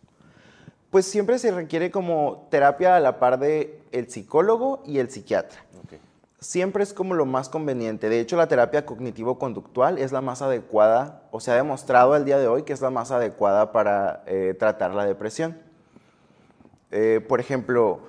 Pues 0.91 1.07
siempre 1.07 1.39
se 1.39 1.51
requiere 1.51 1.91
como 1.91 2.47
terapia 2.51 2.97
a 2.97 3.01
la 3.01 3.19
par 3.19 3.39
de 3.39 3.81
el 3.91 4.11
psicólogo 4.11 4.83
y 4.87 4.99
el 4.99 5.11
psiquiatra 5.11 5.65
siempre 6.45 6.83
es 6.83 6.93
como 6.93 7.15
lo 7.15 7.27
más 7.27 7.49
conveniente. 7.49 8.09
De 8.09 8.21
hecho, 8.21 8.37
la 8.37 8.47
terapia 8.47 8.85
cognitivo-conductual 8.85 9.99
es 9.99 10.13
la 10.13 10.21
más 10.21 10.43
adecuada, 10.43 11.23
o 11.31 11.41
se 11.41 11.51
ha 11.51 11.55
demostrado 11.55 12.13
al 12.13 12.25
día 12.25 12.39
de 12.39 12.47
hoy 12.47 12.63
que 12.63 12.73
es 12.73 12.81
la 12.81 12.91
más 12.91 13.11
adecuada 13.11 13.73
para 13.73 14.23
eh, 14.27 14.55
tratar 14.59 14.95
la 14.95 15.07
depresión. 15.07 15.59
Eh, 16.91 17.25
por 17.27 17.41
ejemplo, 17.41 18.01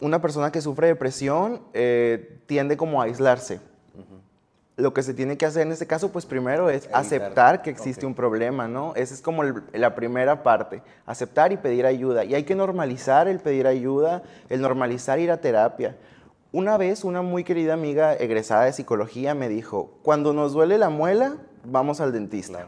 una 0.00 0.20
persona 0.20 0.52
que 0.52 0.60
sufre 0.60 0.86
depresión 0.86 1.62
eh, 1.72 2.40
tiende 2.46 2.76
como 2.76 3.00
a 3.00 3.06
aislarse. 3.06 3.60
Lo 4.80 4.94
que 4.94 5.02
se 5.02 5.14
tiene 5.14 5.36
que 5.36 5.46
hacer 5.46 5.62
en 5.62 5.72
este 5.72 5.86
caso, 5.86 6.10
pues 6.10 6.26
primero 6.26 6.70
es 6.70 6.88
aceptar 6.92 7.62
que 7.62 7.70
existe 7.70 8.06
un 8.06 8.14
problema, 8.14 8.66
¿no? 8.66 8.94
Esa 8.96 9.14
es 9.14 9.22
como 9.22 9.42
la 9.44 9.94
primera 9.94 10.42
parte, 10.42 10.82
aceptar 11.06 11.52
y 11.52 11.56
pedir 11.56 11.86
ayuda. 11.86 12.24
Y 12.24 12.34
hay 12.34 12.44
que 12.44 12.54
normalizar 12.54 13.28
el 13.28 13.38
pedir 13.40 13.66
ayuda, 13.66 14.22
el 14.48 14.60
normalizar 14.60 15.18
ir 15.18 15.30
a 15.30 15.40
terapia. 15.40 15.96
Una 16.52 16.76
vez 16.76 17.04
una 17.04 17.22
muy 17.22 17.44
querida 17.44 17.74
amiga 17.74 18.14
egresada 18.14 18.64
de 18.64 18.72
psicología 18.72 19.34
me 19.34 19.48
dijo, 19.48 19.92
cuando 20.02 20.32
nos 20.32 20.52
duele 20.52 20.78
la 20.78 20.90
muela, 20.90 21.36
vamos 21.64 22.00
al 22.00 22.12
dentista. 22.12 22.66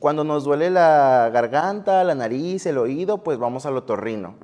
Cuando 0.00 0.24
nos 0.24 0.44
duele 0.44 0.68
la 0.70 1.30
garganta, 1.32 2.02
la 2.04 2.14
nariz, 2.14 2.66
el 2.66 2.78
oído, 2.78 3.18
pues 3.18 3.38
vamos 3.38 3.66
al 3.66 3.76
otorrino. 3.76 4.34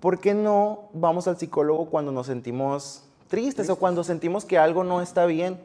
¿Por 0.00 0.20
qué 0.20 0.32
no 0.32 0.90
vamos 0.92 1.26
al 1.26 1.38
psicólogo 1.38 1.90
cuando 1.90 2.12
nos 2.12 2.28
sentimos 2.28 3.04
tristes, 3.26 3.68
o 3.68 3.76
cuando 3.76 4.04
sentimos 4.04 4.44
que 4.44 4.58
algo 4.58 4.84
no 4.84 5.02
está 5.02 5.26
bien? 5.26 5.58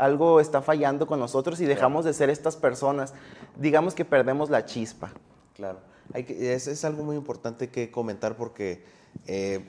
Algo 0.00 0.40
está 0.40 0.62
fallando 0.62 1.06
con 1.06 1.20
nosotros 1.20 1.60
y 1.60 1.66
dejamos 1.66 2.04
de 2.04 2.12
ser 2.12 2.30
estas 2.30 2.56
personas. 2.56 3.14
Digamos 3.56 3.94
que 3.94 4.04
perdemos 4.04 4.50
la 4.50 4.64
chispa. 4.64 5.10
Claro. 5.54 5.78
Hay 6.12 6.24
que, 6.24 6.54
es, 6.54 6.66
es 6.66 6.84
algo 6.84 7.04
muy 7.04 7.16
importante 7.16 7.70
que 7.70 7.90
comentar 7.90 8.36
porque... 8.36 8.84
Eh, 9.26 9.64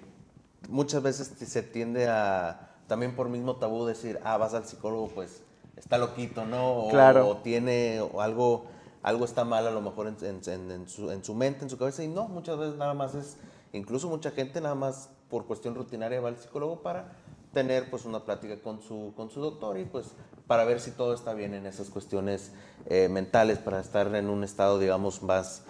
muchas 0.69 1.01
veces 1.01 1.33
se 1.37 1.63
tiende 1.63 2.07
a, 2.07 2.69
también 2.87 3.15
por 3.15 3.29
mismo 3.29 3.55
tabú, 3.55 3.85
decir, 3.85 4.19
ah, 4.23 4.37
vas 4.37 4.53
al 4.53 4.65
psicólogo, 4.65 5.09
pues 5.09 5.43
está 5.77 5.97
loquito, 5.97 6.45
¿no? 6.45 6.71
O, 6.71 6.89
claro. 6.89 7.27
o 7.27 7.37
tiene 7.37 8.01
o 8.01 8.21
algo, 8.21 8.65
algo 9.03 9.25
está 9.25 9.43
mal 9.43 9.67
a 9.67 9.71
lo 9.71 9.81
mejor 9.81 10.07
en, 10.07 10.43
su, 10.87 11.11
en, 11.11 11.23
su, 11.23 11.33
mente, 11.33 11.63
en 11.63 11.69
su 11.69 11.77
cabeza, 11.77 12.03
y 12.03 12.07
no, 12.07 12.27
muchas 12.27 12.57
veces 12.57 12.75
nada 12.77 12.93
más 12.93 13.15
es, 13.15 13.37
incluso 13.73 14.09
mucha 14.09 14.31
gente 14.31 14.61
nada 14.61 14.75
más 14.75 15.09
por 15.29 15.45
cuestión 15.45 15.75
rutinaria 15.75 16.19
va 16.21 16.29
al 16.29 16.37
psicólogo 16.37 16.81
para 16.81 17.13
tener 17.53 17.89
pues 17.89 18.05
una 18.05 18.21
plática 18.21 18.57
con 18.61 18.81
su, 18.81 19.13
con 19.15 19.29
su 19.29 19.41
doctor 19.41 19.77
y 19.77 19.85
pues 19.85 20.07
para 20.47 20.63
ver 20.65 20.79
si 20.79 20.91
todo 20.91 21.13
está 21.13 21.33
bien 21.33 21.53
en 21.53 21.65
esas 21.65 21.89
cuestiones 21.89 22.51
eh, 22.87 23.07
mentales, 23.09 23.57
para 23.57 23.79
estar 23.79 24.13
en 24.15 24.29
un 24.29 24.43
estado, 24.43 24.79
digamos, 24.79 25.21
más 25.23 25.63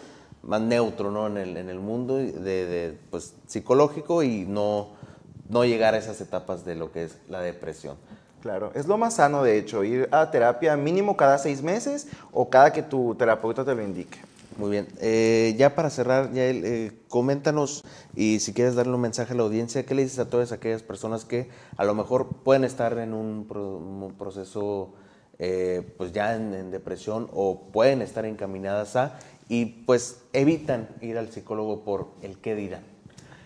más 0.44 0.62
neutro 0.62 1.12
¿no? 1.12 1.28
en, 1.28 1.38
el, 1.38 1.58
en 1.58 1.70
el 1.70 1.80
mundo 1.80 2.16
de, 2.16 2.32
de, 2.32 2.98
pues, 3.10 3.36
psicológico 3.48 4.24
y 4.24 4.46
no, 4.46 4.90
no 5.50 5.66
llegar 5.66 5.94
a 5.94 5.98
esas 5.98 6.20
etapas 6.22 6.66
de 6.66 6.76
lo 6.76 6.92
que 6.92 7.06
es 7.06 7.18
la 7.30 7.42
depresión. 7.42 7.98
Claro, 8.42 8.72
es 8.74 8.88
lo 8.88 8.98
más 8.98 9.16
sano 9.16 9.44
de 9.44 9.60
hecho, 9.60 9.84
ir 9.84 10.10
a 10.12 10.32
terapia 10.32 10.76
mínimo 10.76 11.16
cada 11.16 11.38
seis 11.38 11.62
meses 11.62 12.08
o 12.32 12.50
cada 12.50 12.74
que 12.74 12.82
tu 12.82 13.14
terapeuta 13.14 13.64
te 13.64 13.76
lo 13.76 13.84
indique. 13.84 14.20
Muy 14.58 14.70
bien, 14.70 14.88
eh, 15.00 15.56
ya 15.58 15.76
para 15.76 15.90
cerrar, 15.90 16.34
ya 16.34 16.44
eh, 16.44 16.92
coméntanos 17.08 17.84
y 18.16 18.40
si 18.40 18.54
quieres 18.54 18.76
darle 18.76 18.94
un 18.94 19.02
mensaje 19.02 19.34
a 19.34 19.36
la 19.36 19.44
audiencia, 19.44 19.86
¿qué 19.86 19.96
le 19.96 20.04
dices 20.04 20.20
a 20.20 20.30
todas 20.30 20.52
aquellas 20.52 20.84
personas 20.84 21.26
que 21.26 21.50
a 21.78 21.86
lo 21.86 21.96
mejor 21.96 22.28
pueden 22.44 22.64
estar 22.64 22.98
en 23.00 23.14
un, 23.14 24.14
proceso 24.18 24.94
eh, 25.40 25.94
pues 25.98 26.12
ya 26.12 26.36
en, 26.36 26.54
en, 26.54 26.70
depresión 26.70 27.30
o 27.34 27.72
pueden 27.72 28.02
estar 28.02 28.26
encaminadas 28.26 28.96
a 28.96 29.20
y 29.48 29.66
pues 29.66 30.22
evitan 30.34 30.90
ir 31.02 31.18
al 31.18 31.32
psicólogo 31.32 31.84
por 31.84 32.10
el 32.22 32.38
qué 32.38 32.56
dirán. 32.56 32.84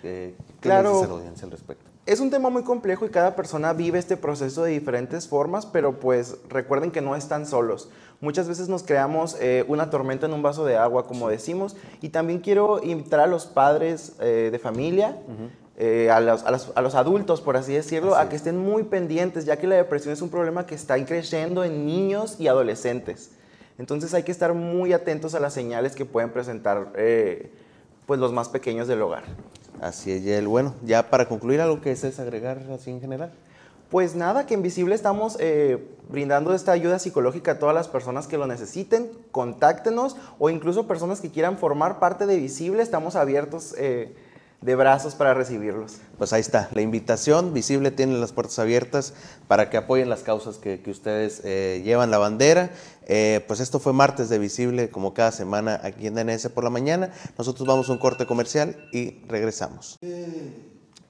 ¿Qué 0.02 0.36
claro, 0.60 1.04
a 1.04 1.08
la 1.08 1.14
audiencia 1.14 1.46
al 1.46 1.52
respecto? 1.52 1.95
Es 2.06 2.20
un 2.20 2.30
tema 2.30 2.52
muy 2.52 2.62
complejo 2.62 3.08
y 3.08 3.10
cada 3.10 3.36
persona 3.36 3.74
vive 3.74 3.98
este 3.98 4.16
proceso 4.16 4.64
de 4.64 4.72
diferentes 4.72 5.28
formas, 5.28 5.66
pero 5.66 6.00
pues 6.00 6.38
recuerden 6.50 6.92
que 6.92 7.02
no 7.02 7.16
están 7.16 7.48
solos. 7.48 7.90
Muchas 8.22 8.48
veces 8.48 8.70
nos 8.70 8.84
creamos 8.84 9.36
eh, 9.42 9.66
una 9.68 9.90
tormenta 9.90 10.28
en 10.28 10.34
un 10.34 10.44
vaso 10.44 10.66
de 10.66 10.78
agua, 10.78 11.08
como 11.08 11.30
decimos, 11.30 11.76
y 12.04 12.10
también 12.10 12.42
quiero 12.42 12.80
invitar 12.84 13.22
a 13.22 13.26
los 13.26 13.48
padres 13.48 14.14
eh, 14.20 14.50
de 14.52 14.60
familia, 14.60 15.18
eh, 15.78 16.12
a, 16.12 16.20
los, 16.20 16.44
a, 16.44 16.52
los, 16.52 16.72
a, 16.76 16.82
los, 16.84 16.94
adultos, 16.94 17.42
por 17.42 17.58
así 17.58 17.74
decirlo, 17.74 18.16
a 18.16 18.30
que 18.30 18.36
estén 18.36 18.60
muy 18.60 18.84
pendientes, 18.84 19.46
ya 19.46 19.58
que 19.58 19.66
la 19.66 19.76
depresión 19.76 20.14
es 20.14 20.22
un 20.22 20.30
problema 20.30 20.68
que 20.68 20.76
está 20.76 21.04
creciendo 21.04 21.64
en 21.64 21.88
niños 21.88 22.40
y 22.40 22.48
adolescentes. 22.48 23.32
Entonces 23.80 24.14
hay 24.14 24.22
que 24.22 24.32
estar 24.32 24.54
muy 24.54 24.94
atentos 24.94 25.34
a 25.34 25.40
las 25.40 25.54
señales 25.54 25.96
que 25.96 26.06
pueden 26.06 26.30
presentar 26.30 26.94
eh, 26.96 27.52
pues 28.06 28.20
los 28.20 28.32
más 28.32 28.48
pequeños 28.48 28.88
del 28.88 29.02
hogar. 29.02 29.24
Así 29.82 30.12
es, 30.12 30.24
Yael. 30.24 30.48
Bueno, 30.48 30.74
ya 30.84 31.10
para 31.10 31.28
concluir, 31.28 31.62
¿algo 31.62 31.82
que 31.82 31.92
es 31.92 32.20
agregar 32.20 32.62
así 32.74 32.92
en 32.92 33.02
general? 33.02 33.32
Pues 33.90 34.16
nada, 34.16 34.46
que 34.48 34.56
en 34.56 34.64
Visible 34.64 34.96
estamos 34.96 35.38
eh, 35.40 35.88
brindando 36.10 36.56
esta 36.56 36.72
ayuda 36.72 36.98
psicológica 36.98 37.52
a 37.52 37.60
todas 37.60 37.76
las 37.76 37.88
personas 37.88 38.28
que 38.28 38.38
lo 38.38 38.48
necesiten. 38.48 39.10
Contáctenos 39.32 40.18
o 40.40 40.50
incluso 40.50 40.88
personas 40.88 41.22
que 41.22 41.30
quieran 41.30 41.58
formar 41.58 42.00
parte 42.00 42.26
de 42.26 42.38
Visible. 42.38 42.82
Estamos 42.82 43.16
abiertos 43.16 43.76
eh, 43.78 44.16
de 44.66 44.76
brazos 44.76 45.14
para 45.14 45.36
recibirlos. 45.36 45.98
Pues 46.18 46.34
ahí 46.34 46.42
está, 46.42 46.70
la 46.74 46.82
invitación 46.82 47.54
visible 47.54 47.92
tiene 47.92 48.18
las 48.18 48.32
puertas 48.32 48.58
abiertas 48.58 49.14
para 49.48 49.70
que 49.70 49.78
apoyen 49.78 50.10
las 50.10 50.24
causas 50.24 50.58
que, 50.58 50.82
ustedes 50.88 51.42
eh, 51.46 51.82
llevan 51.86 52.10
la 52.10 52.18
bandera. 52.18 52.72
Eh, 53.06 53.46
pues 53.48 53.60
esto 53.60 53.80
fue 53.80 53.94
martes 53.94 54.28
de 54.28 54.40
visible, 54.40 54.90
como 54.90 55.14
cada 55.14 55.32
semana 55.32 55.80
aquí 55.84 56.08
en 56.08 56.16
DNS 56.16 56.50
por 56.50 56.64
la 56.64 56.72
mañana. 56.72 57.12
Nosotros 57.38 57.68
vamos 57.68 57.90
a 57.90 57.92
un 57.92 58.00
corte 58.00 58.26
comercial 58.26 58.76
y 58.92 59.24
regresamos. 59.28 60.00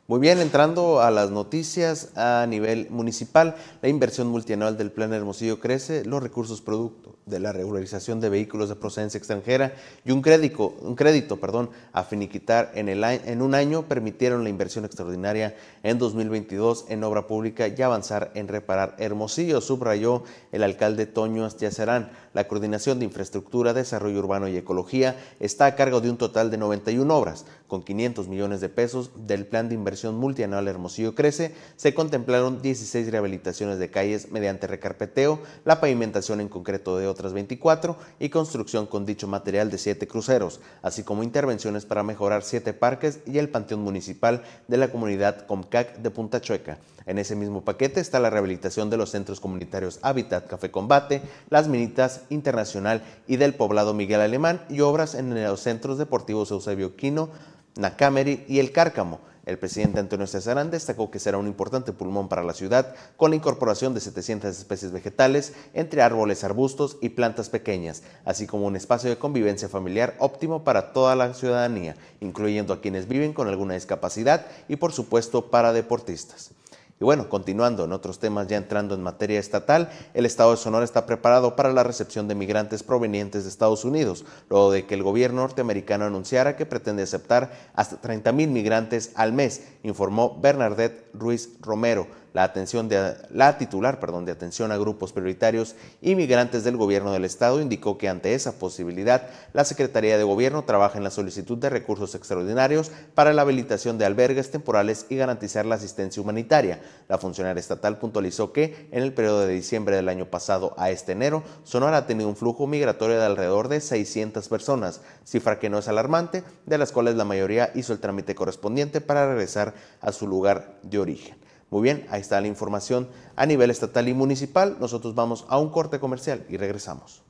Muy 0.08 0.20
bien, 0.20 0.40
entrando 0.40 1.02
a 1.02 1.10
las 1.10 1.32
noticias 1.32 2.16
a 2.16 2.46
nivel 2.48 2.88
municipal, 2.92 3.56
la 3.82 3.90
inversión 3.90 4.28
multianual 4.28 4.78
del 4.78 4.92
Plan 4.92 5.12
Hermosillo 5.14 5.60
crece, 5.60 6.06
los 6.06 6.22
recursos 6.22 6.62
producto 6.62 7.16
de 7.26 7.40
la 7.40 7.52
regularización 7.52 8.22
de 8.22 8.30
vehículos 8.30 8.70
de 8.70 8.76
procedencia 8.76 9.18
extranjera 9.18 9.74
y 10.06 10.12
un 10.12 10.22
crédito, 10.22 10.76
un 10.82 10.94
crédito 10.94 11.38
perdón, 11.38 11.72
a 11.92 12.04
finiquitar 12.04 12.72
en, 12.76 12.88
el, 12.88 13.04
en 13.04 13.42
un 13.42 13.56
año 13.56 13.88
permitieron 13.88 14.44
la 14.44 14.50
inversión 14.50 14.86
extraordinaria 14.86 15.56
en 15.82 15.98
2022 15.98 16.86
en 16.90 17.04
obra 17.04 17.26
pública 17.26 17.68
y 17.68 17.82
avanzar 17.82 18.30
en 18.36 18.48
reparar 18.48 18.96
Hermosillo, 19.00 19.60
subrayó 19.60 20.24
el 20.52 20.62
alcalde 20.62 21.08
Toño 21.08 21.46
Astiacerán. 21.46 22.12
La 22.36 22.48
coordinación 22.48 23.00
de 23.00 23.06
infraestructura, 23.06 23.74
desarrollo 23.74 24.20
urbano 24.20 24.48
y 24.48 24.58
ecología 24.58 25.16
está 25.40 25.66
a 25.66 25.76
cargo 25.76 26.02
de 26.02 26.12
un 26.12 26.18
total 26.18 26.52
de 26.52 26.58
91 26.58 27.16
obras, 27.16 27.46
con 27.68 27.82
500 27.82 28.28
millones 28.28 28.62
de 28.62 28.70
pesos 28.70 29.10
del 29.26 29.48
plan 29.48 29.68
de 29.70 29.76
inversión 29.76 29.95
multianual 30.04 30.68
Hermosillo 30.68 31.16
Crece, 31.16 31.54
se 31.76 31.94
contemplaron 31.94 32.62
16 32.62 33.12
rehabilitaciones 33.12 33.80
de 33.80 33.90
calles 33.90 34.32
mediante 34.32 34.68
recarpeteo, 34.68 35.40
la 35.64 35.80
pavimentación 35.80 36.42
en 36.42 36.50
concreto 36.50 36.98
de 36.98 37.08
otras 37.08 37.34
24 37.34 37.98
y 38.20 38.30
construcción 38.30 38.86
con 38.86 39.06
dicho 39.06 39.28
material 39.28 39.72
de 39.72 39.78
7 39.78 40.08
cruceros, 40.08 40.60
así 40.82 41.04
como 41.04 41.24
intervenciones 41.24 41.86
para 41.86 42.04
mejorar 42.04 42.44
7 42.44 42.74
parques 42.74 43.20
y 43.26 43.38
el 43.38 43.50
panteón 43.50 43.82
municipal 43.82 44.44
de 44.68 44.78
la 44.78 44.90
comunidad 44.90 45.46
Comcac 45.46 45.98
de 45.98 46.12
Punta 46.12 46.42
Chueca. 46.42 46.78
En 47.06 47.20
ese 47.20 47.36
mismo 47.36 47.64
paquete 47.64 48.00
está 48.00 48.20
la 48.20 48.32
rehabilitación 48.32 48.90
de 48.90 48.98
los 48.98 49.12
centros 49.12 49.40
comunitarios 49.40 50.00
Hábitat 50.02 50.48
Café 50.48 50.72
Combate, 50.72 51.22
Las 51.50 51.68
Minitas 51.68 52.22
Internacional 52.30 53.04
y 53.28 53.38
del 53.38 53.54
poblado 53.54 53.94
Miguel 53.94 54.22
Alemán 54.22 54.66
y 54.70 54.82
obras 54.82 55.14
en 55.14 55.44
los 55.44 55.60
centros 55.60 56.00
deportivos 56.00 56.50
Eusebio 56.50 56.96
Quino, 56.96 57.30
Nacameri 57.76 58.44
y 58.48 58.60
El 58.60 58.72
Cárcamo. 58.72 59.20
El 59.46 59.60
presidente 59.60 60.00
Antonio 60.00 60.26
Cesarán 60.26 60.72
destacó 60.72 61.12
que 61.12 61.20
será 61.20 61.38
un 61.38 61.48
importante 61.48 61.94
pulmón 61.94 62.30
para 62.30 62.44
la 62.44 62.54
ciudad 62.54 62.96
con 63.16 63.30
la 63.30 63.36
incorporación 63.36 63.94
de 63.94 64.00
700 64.00 64.58
especies 64.58 64.92
vegetales 64.92 65.54
entre 65.74 66.02
árboles, 66.02 66.44
arbustos 66.44 66.98
y 67.02 67.10
plantas 67.10 67.50
pequeñas, 67.50 68.02
así 68.26 68.48
como 68.48 68.66
un 68.66 68.76
espacio 68.76 69.10
de 69.10 69.18
convivencia 69.18 69.70
familiar 69.70 70.16
óptimo 70.18 70.64
para 70.64 70.94
toda 70.94 71.16
la 71.16 71.34
ciudadanía, 71.34 71.96
incluyendo 72.22 72.74
a 72.74 72.82
quienes 72.82 73.08
viven 73.08 73.34
con 73.34 73.48
alguna 73.48 73.76
discapacidad 73.76 74.48
y 74.68 74.78
por 74.78 74.94
supuesto 74.94 75.52
para 75.52 75.74
deportistas. 75.74 76.52
Y 76.98 77.04
bueno, 77.04 77.28
continuando 77.28 77.84
en 77.84 77.92
otros 77.92 78.20
temas, 78.20 78.48
ya 78.48 78.56
entrando 78.56 78.96
en 78.96 79.04
materia 79.04 79.38
estatal, 79.38 79.90
el 80.14 80.26
Estado 80.26 80.52
de 80.52 80.58
Sonora 80.58 80.86
está 80.86 81.06
preparado 81.06 81.58
para 81.58 81.74
la 81.74 81.84
recepción 81.84 82.30
de 82.30 82.36
migrantes 82.36 82.84
provenientes 82.84 83.44
de 83.44 83.50
Estados 83.50 83.84
Unidos, 83.84 84.24
luego 84.50 84.72
de 84.72 84.86
que 84.86 84.96
el 84.96 85.04
gobierno 85.04 85.42
norteamericano 85.42 86.06
anunciara 86.06 86.56
que 86.56 86.66
pretende 86.66 87.04
aceptar 87.04 87.52
hasta 87.74 88.00
30 88.00 88.32
mil 88.32 88.50
migrantes 88.50 89.12
al 89.16 89.34
mes, 89.34 89.64
informó 89.84 90.40
Bernadette 90.40 91.10
Ruiz 91.14 91.58
Romero, 91.60 92.08
la, 92.36 92.44
atención 92.44 92.90
de, 92.90 93.16
la 93.30 93.58
titular 93.58 94.02
perdón, 94.02 94.26
de 94.26 94.34
atención 94.34 94.74
a 94.74 94.78
grupos 94.78 95.14
prioritarios 95.14 95.76
y 96.02 96.16
migrantes 96.16 96.66
del 96.66 96.76
gobierno 96.76 97.14
del 97.14 97.24
estado 97.24 97.62
indicó 97.62 97.98
que 97.98 98.10
ante 98.10 98.34
esa 98.34 98.60
posibilidad 98.60 99.30
la 99.54 99.64
Secretaría 99.64 100.18
de 100.18 100.24
Gobierno 100.26 100.66
trabaja 100.66 100.98
en 100.98 101.06
la 101.06 101.12
solicitud 101.12 101.58
de 101.58 101.70
recursos 101.70 102.14
extraordinarios 102.14 102.92
para 103.14 103.32
la 103.32 103.44
habilitación 103.44 103.98
de 103.98 104.04
albergues 104.04 104.52
temporales 104.52 105.06
y 105.08 105.16
garantizar 105.16 105.66
la 105.66 105.76
asistencia 105.76 106.22
humanitaria. 106.22 106.82
La 107.08 107.18
funcionaria 107.18 107.62
estatal 107.62 108.00
puntualizó 108.00 108.52
que 108.52 108.90
en 108.92 109.04
el 109.04 109.14
periodo 109.14 109.46
de 109.46 109.54
diciembre 109.54 109.96
del 109.96 110.10
año 110.10 110.26
pasado 110.26 110.74
a 110.78 110.92
este 110.92 111.14
enero, 111.14 111.42
Sonora 111.64 112.00
ha 112.00 112.06
tenido 112.06 112.28
un 112.28 112.36
flujo 112.36 112.68
migratorio 112.68 113.18
de 113.18 113.26
alrededor 113.26 113.70
de 113.70 113.80
600 113.80 114.50
personas, 114.50 115.00
cifra 115.24 115.58
que 115.58 115.70
no 115.70 115.78
es 115.78 115.88
alarmante, 115.88 116.44
de 116.66 116.78
las 116.78 116.92
cuales 116.92 117.16
la 117.16 117.24
mayoría 117.24 117.72
hizo 117.76 117.94
el 117.94 118.00
trámite 118.00 118.36
correspondiente 118.36 119.00
para 119.00 119.26
regresar 119.26 119.74
a 120.02 120.12
su 120.12 120.28
lugar 120.28 120.76
de 120.84 121.00
origen. 121.00 121.45
Muy 121.70 121.82
bien, 121.82 122.06
ahí 122.10 122.22
está 122.22 122.40
la 122.42 122.48
información 122.48 123.10
a 123.36 123.46
nivel 123.46 123.72
estatal 123.72 124.08
y 124.08 124.14
municipal. 124.14 124.78
Nosotros 124.80 125.16
vamos 125.16 125.46
a 125.50 125.58
un 125.58 125.70
corte 125.70 126.00
comercial 126.00 126.46
y 126.50 126.58
regresamos. 126.58 127.24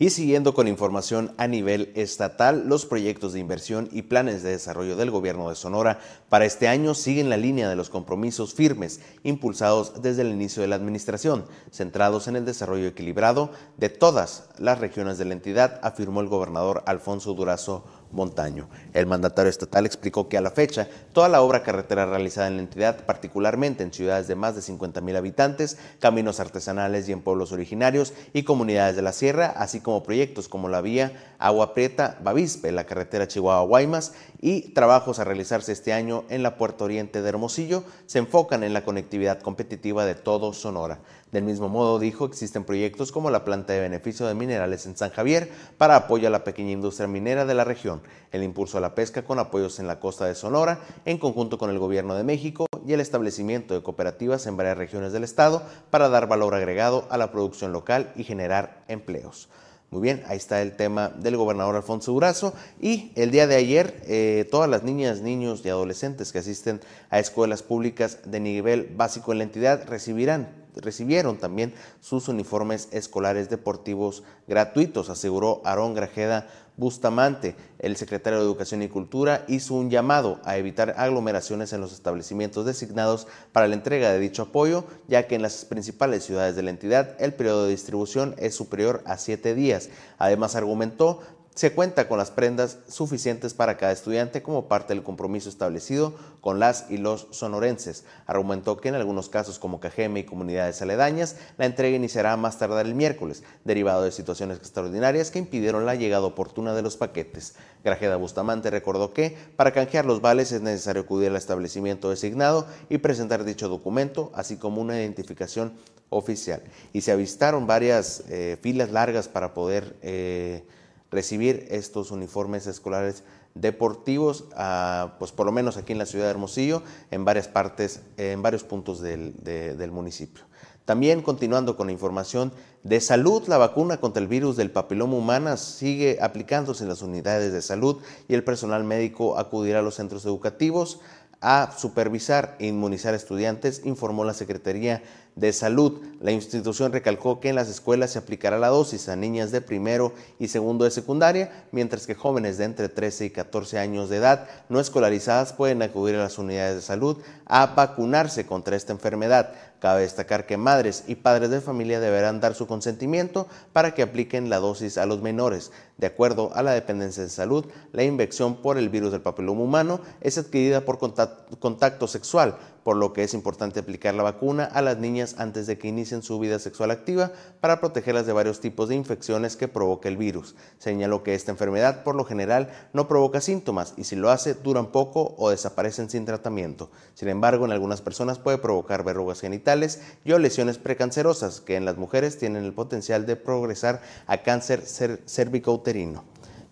Y 0.00 0.10
siguiendo 0.10 0.54
con 0.54 0.68
información 0.68 1.34
a 1.38 1.48
nivel 1.48 1.90
estatal, 1.96 2.68
los 2.68 2.86
proyectos 2.86 3.32
de 3.32 3.40
inversión 3.40 3.88
y 3.90 4.02
planes 4.02 4.44
de 4.44 4.50
desarrollo 4.50 4.94
del 4.94 5.10
gobierno 5.10 5.48
de 5.48 5.56
Sonora 5.56 5.98
para 6.28 6.44
este 6.44 6.68
año 6.68 6.94
siguen 6.94 7.28
la 7.28 7.36
línea 7.36 7.68
de 7.68 7.74
los 7.74 7.90
compromisos 7.90 8.54
firmes 8.54 9.00
impulsados 9.24 10.00
desde 10.00 10.22
el 10.22 10.28
inicio 10.28 10.62
de 10.62 10.68
la 10.68 10.76
administración, 10.76 11.46
centrados 11.72 12.28
en 12.28 12.36
el 12.36 12.44
desarrollo 12.44 12.86
equilibrado 12.86 13.50
de 13.76 13.88
todas 13.88 14.50
las 14.58 14.78
regiones 14.78 15.18
de 15.18 15.24
la 15.24 15.32
entidad, 15.32 15.80
afirmó 15.82 16.20
el 16.20 16.28
gobernador 16.28 16.84
Alfonso 16.86 17.34
Durazo 17.34 17.82
Montaño. 18.12 18.68
El 18.94 19.06
mandatario 19.06 19.50
estatal 19.50 19.86
explicó 19.86 20.28
que 20.28 20.38
a 20.38 20.40
la 20.40 20.50
fecha, 20.50 20.88
toda 21.12 21.28
la 21.28 21.42
obra 21.42 21.62
carretera 21.62 22.06
realizada 22.06 22.48
en 22.48 22.56
la 22.56 22.62
entidad, 22.62 23.04
particularmente 23.04 23.82
en 23.82 23.92
ciudades 23.92 24.28
de 24.28 24.34
más 24.34 24.54
de 24.54 24.62
50 24.62 25.00
mil 25.00 25.16
habitantes, 25.16 25.78
caminos 26.00 26.40
artesanales 26.40 27.08
y 27.08 27.12
en 27.12 27.20
pueblos 27.20 27.52
originarios 27.52 28.14
y 28.32 28.44
comunidades 28.44 28.96
de 28.96 29.02
la 29.02 29.12
sierra, 29.12 29.52
así 29.56 29.80
como 29.80 30.02
proyectos 30.02 30.48
como 30.48 30.68
la 30.68 30.80
vía 30.80 31.12
Agua 31.38 31.74
Prieta 31.74 32.18
Bavispe, 32.22 32.72
la 32.72 32.84
carretera 32.84 33.28
Chihuahua-Guaymas 33.28 34.12
y 34.40 34.72
trabajos 34.72 35.18
a 35.18 35.24
realizarse 35.24 35.72
este 35.72 35.92
año 35.92 36.24
en 36.28 36.42
la 36.42 36.56
puerta 36.56 36.84
oriente 36.84 37.22
de 37.22 37.28
Hermosillo, 37.28 37.84
se 38.06 38.18
enfocan 38.18 38.62
en 38.62 38.72
la 38.72 38.84
conectividad 38.84 39.40
competitiva 39.40 40.04
de 40.04 40.14
todo 40.14 40.52
Sonora. 40.52 41.00
Del 41.32 41.44
mismo 41.44 41.68
modo, 41.68 41.98
dijo, 41.98 42.24
existen 42.24 42.64
proyectos 42.64 43.12
como 43.12 43.30
la 43.30 43.44
planta 43.44 43.74
de 43.74 43.80
beneficio 43.80 44.26
de 44.26 44.34
minerales 44.34 44.86
en 44.86 44.96
San 44.96 45.10
Javier 45.10 45.50
para 45.76 45.96
apoyo 45.96 46.28
a 46.28 46.30
la 46.30 46.42
pequeña 46.42 46.70
industria 46.70 47.06
minera 47.06 47.44
de 47.44 47.54
la 47.54 47.64
región, 47.64 48.00
el 48.32 48.42
impulso 48.42 48.78
a 48.78 48.80
la 48.80 48.94
pesca 48.94 49.24
con 49.24 49.38
apoyos 49.38 49.78
en 49.78 49.86
la 49.86 50.00
costa 50.00 50.24
de 50.24 50.34
Sonora, 50.34 50.80
en 51.04 51.18
conjunto 51.18 51.58
con 51.58 51.68
el 51.68 51.78
gobierno 51.78 52.14
de 52.14 52.24
México, 52.24 52.66
y 52.86 52.94
el 52.94 53.00
establecimiento 53.00 53.74
de 53.74 53.82
cooperativas 53.82 54.46
en 54.46 54.56
varias 54.56 54.78
regiones 54.78 55.12
del 55.12 55.24
estado 55.24 55.62
para 55.90 56.08
dar 56.08 56.28
valor 56.28 56.54
agregado 56.54 57.06
a 57.10 57.18
la 57.18 57.30
producción 57.30 57.72
local 57.72 58.10
y 58.16 58.24
generar 58.24 58.82
empleos. 58.88 59.50
Muy 59.90 60.02
bien, 60.02 60.22
ahí 60.26 60.36
está 60.36 60.60
el 60.62 60.76
tema 60.76 61.08
del 61.08 61.36
gobernador 61.36 61.76
Alfonso 61.76 62.12
Durazo. 62.12 62.52
Y 62.80 63.12
el 63.14 63.30
día 63.30 63.46
de 63.46 63.56
ayer, 63.56 64.02
eh, 64.06 64.46
todas 64.50 64.68
las 64.68 64.82
niñas, 64.82 65.22
niños 65.22 65.62
y 65.64 65.68
adolescentes 65.70 66.30
que 66.30 66.38
asisten 66.38 66.80
a 67.08 67.18
escuelas 67.18 67.62
públicas 67.62 68.18
de 68.24 68.40
nivel 68.40 68.92
básico 68.94 69.32
en 69.32 69.38
la 69.38 69.44
entidad 69.44 69.86
recibirán 69.88 70.67
recibieron 70.78 71.38
también 71.38 71.74
sus 72.00 72.28
uniformes 72.28 72.88
escolares 72.92 73.50
deportivos 73.50 74.22
gratuitos, 74.46 75.10
aseguró 75.10 75.60
Aarón 75.64 75.94
Grajeda 75.94 76.48
Bustamante. 76.78 77.56
El 77.80 77.96
secretario 77.96 78.38
de 78.38 78.44
Educación 78.44 78.82
y 78.82 78.88
Cultura 78.88 79.44
hizo 79.48 79.74
un 79.74 79.90
llamado 79.90 80.40
a 80.44 80.56
evitar 80.56 80.94
aglomeraciones 80.96 81.72
en 81.72 81.80
los 81.80 81.92
establecimientos 81.92 82.64
designados 82.64 83.26
para 83.52 83.66
la 83.66 83.74
entrega 83.74 84.12
de 84.12 84.20
dicho 84.20 84.42
apoyo, 84.42 84.84
ya 85.08 85.26
que 85.26 85.34
en 85.34 85.42
las 85.42 85.64
principales 85.64 86.24
ciudades 86.24 86.54
de 86.54 86.62
la 86.62 86.70
entidad 86.70 87.16
el 87.18 87.34
periodo 87.34 87.64
de 87.64 87.70
distribución 87.70 88.36
es 88.38 88.54
superior 88.54 89.02
a 89.06 89.18
siete 89.18 89.54
días. 89.54 89.90
Además, 90.18 90.54
argumentó 90.54 91.20
se 91.58 91.72
cuenta 91.72 92.06
con 92.06 92.18
las 92.18 92.30
prendas 92.30 92.78
suficientes 92.86 93.52
para 93.52 93.76
cada 93.76 93.90
estudiante 93.90 94.42
como 94.42 94.68
parte 94.68 94.94
del 94.94 95.02
compromiso 95.02 95.48
establecido 95.48 96.14
con 96.40 96.60
las 96.60 96.86
y 96.88 96.98
los 96.98 97.26
sonorenses. 97.32 98.04
Argumentó 98.26 98.76
que 98.76 98.90
en 98.90 98.94
algunos 98.94 99.28
casos 99.28 99.58
como 99.58 99.80
Cajeme 99.80 100.20
y 100.20 100.24
comunidades 100.24 100.80
aledañas, 100.82 101.34
la 101.56 101.66
entrega 101.66 101.96
iniciará 101.96 102.36
más 102.36 102.60
tardar 102.60 102.86
el 102.86 102.94
miércoles, 102.94 103.42
derivado 103.64 104.04
de 104.04 104.12
situaciones 104.12 104.58
extraordinarias 104.58 105.32
que 105.32 105.40
impidieron 105.40 105.84
la 105.84 105.96
llegada 105.96 106.26
oportuna 106.26 106.74
de 106.74 106.82
los 106.82 106.96
paquetes. 106.96 107.56
Grajeda 107.82 108.14
Bustamante 108.14 108.70
recordó 108.70 109.12
que 109.12 109.36
para 109.56 109.72
canjear 109.72 110.04
los 110.04 110.20
vales 110.20 110.52
es 110.52 110.60
necesario 110.62 111.02
acudir 111.02 111.30
al 111.30 111.36
establecimiento 111.36 112.08
designado 112.08 112.68
y 112.88 112.98
presentar 112.98 113.42
dicho 113.42 113.68
documento, 113.68 114.30
así 114.32 114.58
como 114.58 114.80
una 114.80 115.00
identificación 115.00 115.72
oficial. 116.08 116.62
Y 116.92 117.00
se 117.00 117.10
avistaron 117.10 117.66
varias 117.66 118.22
eh, 118.28 118.56
filas 118.62 118.92
largas 118.92 119.26
para 119.26 119.54
poder... 119.54 119.96
Eh, 120.02 120.62
recibir 121.10 121.66
estos 121.70 122.10
uniformes 122.10 122.66
escolares 122.66 123.24
deportivos, 123.54 124.44
ah, 124.56 125.16
pues 125.18 125.32
por 125.32 125.46
lo 125.46 125.52
menos 125.52 125.76
aquí 125.76 125.92
en 125.92 125.98
la 125.98 126.06
ciudad 126.06 126.26
de 126.26 126.30
Hermosillo, 126.30 126.82
en 127.10 127.24
varias 127.24 127.48
partes, 127.48 128.02
en 128.16 128.42
varios 128.42 128.64
puntos 128.64 129.00
del, 129.00 129.34
del 129.42 129.90
municipio. 129.90 130.44
También 130.84 131.20
continuando 131.20 131.76
con 131.76 131.88
la 131.88 131.92
información 131.92 132.50
de 132.82 133.00
salud, 133.00 133.46
la 133.46 133.58
vacuna 133.58 133.98
contra 133.98 134.22
el 134.22 134.28
virus 134.28 134.56
del 134.56 134.70
papiloma 134.70 135.16
humana 135.16 135.58
sigue 135.58 136.18
aplicándose 136.22 136.84
en 136.84 136.88
las 136.88 137.02
unidades 137.02 137.52
de 137.52 137.60
salud 137.60 137.98
y 138.26 138.34
el 138.34 138.42
personal 138.42 138.84
médico 138.84 139.38
acudirá 139.38 139.80
a 139.80 139.82
los 139.82 139.96
centros 139.96 140.24
educativos 140.24 141.00
a 141.40 141.74
supervisar 141.76 142.56
e 142.58 142.66
inmunizar 142.66 143.14
estudiantes, 143.14 143.82
informó 143.84 144.24
la 144.24 144.34
Secretaría 144.34 145.02
de 145.38 145.52
Salud. 145.52 146.00
La 146.20 146.32
institución 146.32 146.92
recalcó 146.92 147.38
que 147.38 147.48
en 147.48 147.54
las 147.54 147.68
escuelas 147.68 148.10
se 148.10 148.18
aplicará 148.18 148.58
la 148.58 148.68
dosis 148.68 149.08
a 149.08 149.16
niñas 149.16 149.52
de 149.52 149.60
primero 149.60 150.12
y 150.38 150.48
segundo 150.48 150.84
de 150.84 150.90
secundaria, 150.90 151.66
mientras 151.70 152.06
que 152.06 152.14
jóvenes 152.14 152.58
de 152.58 152.64
entre 152.64 152.88
13 152.88 153.26
y 153.26 153.30
14 153.30 153.78
años 153.78 154.08
de 154.08 154.16
edad 154.16 154.48
no 154.68 154.80
escolarizadas 154.80 155.52
pueden 155.52 155.82
acudir 155.82 156.16
a 156.16 156.22
las 156.24 156.38
unidades 156.38 156.76
de 156.76 156.82
salud 156.82 157.18
a 157.46 157.66
vacunarse 157.66 158.46
contra 158.46 158.76
esta 158.76 158.92
enfermedad. 158.92 159.52
Cabe 159.78 160.02
destacar 160.02 160.44
que 160.44 160.56
madres 160.56 161.04
y 161.06 161.14
padres 161.14 161.50
de 161.50 161.60
familia 161.60 162.00
deberán 162.00 162.40
dar 162.40 162.56
su 162.56 162.66
consentimiento 162.66 163.46
para 163.72 163.94
que 163.94 164.02
apliquen 164.02 164.50
la 164.50 164.58
dosis 164.58 164.98
a 164.98 165.06
los 165.06 165.22
menores. 165.22 165.70
De 165.98 166.08
acuerdo 166.08 166.50
a 166.54 166.64
la 166.64 166.72
dependencia 166.72 167.22
de 167.22 167.28
salud, 167.28 167.64
la 167.92 168.02
infección 168.02 168.56
por 168.56 168.76
el 168.76 168.88
virus 168.88 169.12
del 169.12 169.20
papiloma 169.20 169.62
humano 169.62 170.00
es 170.20 170.36
adquirida 170.36 170.80
por 170.80 170.98
contacto 170.98 172.08
sexual, 172.08 172.58
por 172.88 172.96
lo 172.96 173.12
que 173.12 173.22
es 173.22 173.34
importante 173.34 173.80
aplicar 173.80 174.14
la 174.14 174.22
vacuna 174.22 174.64
a 174.64 174.80
las 174.80 174.96
niñas 174.96 175.34
antes 175.36 175.66
de 175.66 175.76
que 175.76 175.88
inicien 175.88 176.22
su 176.22 176.38
vida 176.38 176.58
sexual 176.58 176.90
activa 176.90 177.32
para 177.60 177.80
protegerlas 177.80 178.24
de 178.24 178.32
varios 178.32 178.60
tipos 178.60 178.88
de 178.88 178.94
infecciones 178.94 179.58
que 179.58 179.68
provoca 179.68 180.08
el 180.08 180.16
virus. 180.16 180.54
Señaló 180.78 181.22
que 181.22 181.34
esta 181.34 181.50
enfermedad 181.50 182.02
por 182.02 182.14
lo 182.14 182.24
general 182.24 182.70
no 182.94 183.06
provoca 183.06 183.42
síntomas 183.42 183.92
y 183.98 184.04
si 184.04 184.16
lo 184.16 184.30
hace 184.30 184.54
duran 184.54 184.86
poco 184.86 185.34
o 185.36 185.50
desaparecen 185.50 186.08
sin 186.08 186.24
tratamiento. 186.24 186.90
Sin 187.12 187.28
embargo, 187.28 187.66
en 187.66 187.72
algunas 187.72 188.00
personas 188.00 188.38
puede 188.38 188.56
provocar 188.56 189.04
verrugas 189.04 189.42
genitales 189.42 190.00
y 190.24 190.32
o 190.32 190.38
lesiones 190.38 190.78
precancerosas 190.78 191.60
que 191.60 191.76
en 191.76 191.84
las 191.84 191.98
mujeres 191.98 192.38
tienen 192.38 192.64
el 192.64 192.72
potencial 192.72 193.26
de 193.26 193.36
progresar 193.36 194.00
a 194.26 194.38
cáncer 194.38 194.82
cervicouterino. 195.26 196.24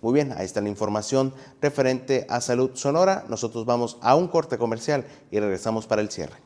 Muy 0.02 0.12
bien, 0.12 0.32
ahí 0.32 0.44
está 0.44 0.60
la 0.60 0.68
información 0.68 1.32
referente 1.60 2.26
a 2.28 2.40
salud 2.40 2.70
sonora. 2.74 3.24
Nosotros 3.28 3.64
vamos 3.64 3.98
a 4.02 4.14
un 4.14 4.28
corte 4.28 4.58
comercial 4.58 5.06
y 5.30 5.40
regresamos 5.40 5.86
para 5.86 6.02
el 6.02 6.10
cierre. 6.10 6.36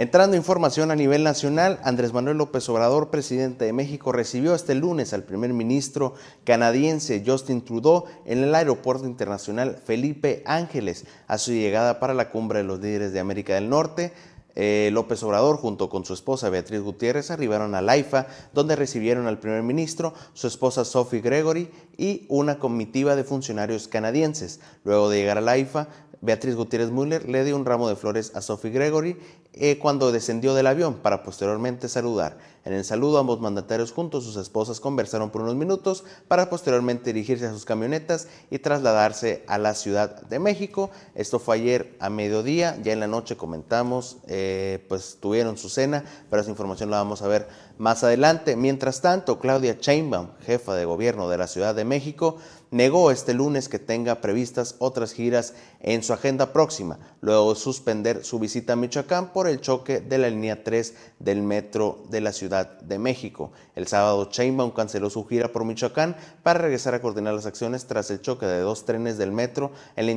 Entrando 0.00 0.36
información 0.36 0.92
a 0.92 0.94
nivel 0.94 1.24
nacional, 1.24 1.80
Andrés 1.82 2.12
Manuel 2.12 2.38
López 2.38 2.68
Obrador, 2.68 3.10
presidente 3.10 3.64
de 3.64 3.72
México, 3.72 4.12
recibió 4.12 4.54
este 4.54 4.76
lunes 4.76 5.12
al 5.12 5.24
primer 5.24 5.52
ministro 5.52 6.14
canadiense 6.44 7.24
Justin 7.26 7.64
Trudeau 7.64 8.04
en 8.24 8.44
el 8.44 8.54
aeropuerto 8.54 9.06
internacional 9.06 9.82
Felipe 9.84 10.44
Ángeles 10.46 11.04
a 11.26 11.36
su 11.36 11.50
llegada 11.50 11.98
para 11.98 12.14
la 12.14 12.30
cumbre 12.30 12.60
de 12.60 12.64
los 12.64 12.78
líderes 12.78 13.12
de 13.12 13.18
América 13.18 13.56
del 13.56 13.68
Norte. 13.68 14.12
Eh, 14.60 14.90
López 14.92 15.22
Obrador, 15.22 15.56
junto 15.56 15.88
con 15.88 16.04
su 16.04 16.12
esposa 16.12 16.50
Beatriz 16.50 16.80
Gutiérrez, 16.80 17.30
arribaron 17.30 17.76
a 17.76 17.80
Laifa, 17.80 18.26
donde 18.52 18.74
recibieron 18.74 19.28
al 19.28 19.38
primer 19.38 19.62
ministro, 19.62 20.14
su 20.32 20.48
esposa 20.48 20.84
Sophie 20.84 21.20
Gregory 21.20 21.70
y 21.96 22.26
una 22.28 22.58
comitiva 22.58 23.14
de 23.14 23.22
funcionarios 23.22 23.86
canadienses. 23.86 24.58
Luego 24.82 25.10
de 25.10 25.18
llegar 25.18 25.38
a 25.38 25.42
Laifa, 25.42 25.86
Beatriz 26.20 26.56
Gutiérrez 26.56 26.90
Müller 26.90 27.28
le 27.28 27.44
dio 27.44 27.56
un 27.56 27.64
ramo 27.64 27.88
de 27.88 27.96
flores 27.96 28.32
a 28.34 28.40
Sophie 28.40 28.70
Gregory 28.70 29.16
eh, 29.54 29.78
cuando 29.78 30.12
descendió 30.12 30.54
del 30.54 30.66
avión 30.66 30.94
para 30.94 31.22
posteriormente 31.22 31.88
saludar. 31.88 32.38
En 32.64 32.72
el 32.72 32.84
saludo 32.84 33.18
ambos 33.18 33.40
mandatarios 33.40 33.92
juntos 33.92 34.24
sus 34.24 34.36
esposas 34.36 34.78
conversaron 34.78 35.30
por 35.30 35.42
unos 35.42 35.56
minutos 35.56 36.04
para 36.28 36.50
posteriormente 36.50 37.12
dirigirse 37.12 37.46
a 37.46 37.52
sus 37.52 37.64
camionetas 37.64 38.28
y 38.50 38.58
trasladarse 38.58 39.42
a 39.46 39.58
la 39.58 39.74
Ciudad 39.74 40.22
de 40.22 40.38
México. 40.38 40.90
Esto 41.14 41.38
fue 41.38 41.56
ayer 41.56 41.96
a 41.98 42.10
mediodía, 42.10 42.76
ya 42.82 42.92
en 42.92 43.00
la 43.00 43.06
noche 43.06 43.36
comentamos, 43.36 44.18
eh, 44.26 44.84
pues 44.88 45.18
tuvieron 45.20 45.56
su 45.56 45.68
cena, 45.68 46.04
pero 46.30 46.42
esa 46.42 46.50
información 46.50 46.90
la 46.90 46.98
vamos 46.98 47.22
a 47.22 47.28
ver 47.28 47.48
más 47.78 48.04
adelante. 48.04 48.56
Mientras 48.56 49.00
tanto, 49.00 49.38
Claudia 49.38 49.78
Sheinbaum, 49.80 50.28
jefa 50.40 50.74
de 50.74 50.84
gobierno 50.84 51.28
de 51.28 51.38
la 51.38 51.46
Ciudad 51.46 51.74
de 51.74 51.84
México, 51.84 52.36
negó 52.70 53.10
este 53.10 53.32
lunes 53.32 53.68
que 53.68 53.78
tenga 53.78 54.20
previstas 54.20 54.74
otras 54.78 55.12
giras 55.12 55.54
en 55.80 56.02
su 56.02 56.12
agenda 56.12 56.52
próxima, 56.52 56.98
luego 57.20 57.54
de 57.54 57.60
suspender 57.60 58.24
su 58.24 58.38
visita 58.38 58.74
a 58.74 58.76
Michoacán 58.76 59.32
por 59.32 59.48
el 59.48 59.60
choque 59.60 60.00
de 60.00 60.18
la 60.18 60.28
línea 60.28 60.62
3 60.64 60.94
del 61.18 61.40
metro 61.40 62.04
de 62.10 62.20
la 62.20 62.32
Ciudad 62.32 62.80
de 62.80 62.98
México. 62.98 63.52
El 63.74 63.86
sábado, 63.86 64.26
Chainbaum 64.26 64.72
canceló 64.72 65.08
su 65.08 65.24
gira 65.26 65.50
por 65.50 65.64
Michoacán 65.64 66.16
para 66.42 66.60
regresar 66.60 66.94
a 66.94 67.00
coordinar 67.00 67.34
las 67.34 67.46
acciones 67.46 67.86
tras 67.86 68.10
el 68.10 68.20
choque 68.20 68.46
de 68.46 68.60
dos 68.60 68.84
trenes 68.84 69.16
del 69.18 69.32
metro 69.32 69.72
en 69.96 70.06
la, 70.06 70.12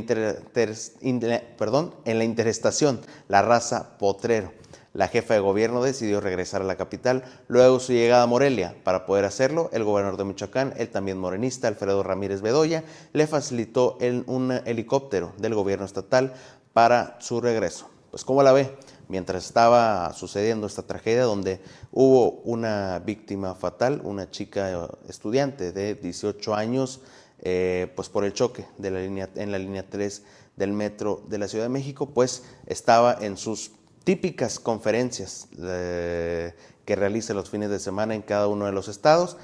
en 2.05 2.17
la 2.17 2.23
interestación 2.23 3.01
La 3.29 3.41
Raza 3.41 3.97
Potrero. 3.97 4.51
La 4.93 5.07
jefa 5.07 5.33
de 5.33 5.39
gobierno 5.39 5.81
decidió 5.81 6.19
regresar 6.19 6.61
a 6.61 6.65
la 6.65 6.75
capital 6.75 7.23
luego 7.47 7.79
su 7.79 7.93
llegada 7.93 8.23
a 8.23 8.27
Morelia. 8.27 8.75
Para 8.83 9.05
poder 9.05 9.23
hacerlo, 9.23 9.69
el 9.71 9.85
gobernador 9.85 10.17
de 10.17 10.25
Michoacán, 10.25 10.73
el 10.75 10.89
también 10.89 11.17
morenista 11.17 11.69
Alfredo 11.69 12.03
Ramírez 12.03 12.41
Bedoya, 12.41 12.83
le 13.13 13.25
facilitó 13.25 13.97
un 14.25 14.51
helicóptero 14.65 15.31
del 15.37 15.55
gobierno 15.55 15.85
estatal 15.85 16.33
para 16.73 17.17
su 17.21 17.39
regreso. 17.39 17.89
Pues, 18.11 18.25
¿cómo 18.25 18.43
la 18.43 18.51
ve? 18.51 18.75
Mientras 19.07 19.45
estaba 19.45 20.11
sucediendo 20.13 20.67
esta 20.67 20.83
tragedia 20.83 21.23
donde 21.23 21.61
hubo 21.93 22.41
una 22.43 22.99
víctima 22.99 23.55
fatal, 23.55 24.01
una 24.03 24.29
chica 24.29 24.89
estudiante 25.07 25.71
de 25.71 25.95
18 25.95 26.53
años, 26.53 26.99
eh, 27.39 27.91
pues 27.95 28.09
por 28.09 28.25
el 28.25 28.33
choque 28.33 28.65
de 28.77 28.91
la 28.91 28.99
línea, 28.99 29.29
en 29.35 29.51
la 29.53 29.59
línea 29.59 29.89
3 29.89 30.23
del 30.57 30.73
metro 30.73 31.23
de 31.29 31.37
la 31.37 31.47
Ciudad 31.47 31.65
de 31.65 31.69
México, 31.69 32.09
pues 32.13 32.43
estaba 32.67 33.17
en 33.19 33.37
sus 33.37 33.71
típicas 34.03 34.59
conferencias 34.59 35.47
eh, 35.61 36.53
que 36.85 36.95
realiza 36.95 37.33
los 37.33 37.49
fines 37.49 37.69
de 37.69 37.79
semana 37.79 38.15
en 38.15 38.21
cada 38.21 38.47
uno 38.47 38.65
de 38.65 38.71
los 38.71 38.87
estados, 38.87 39.37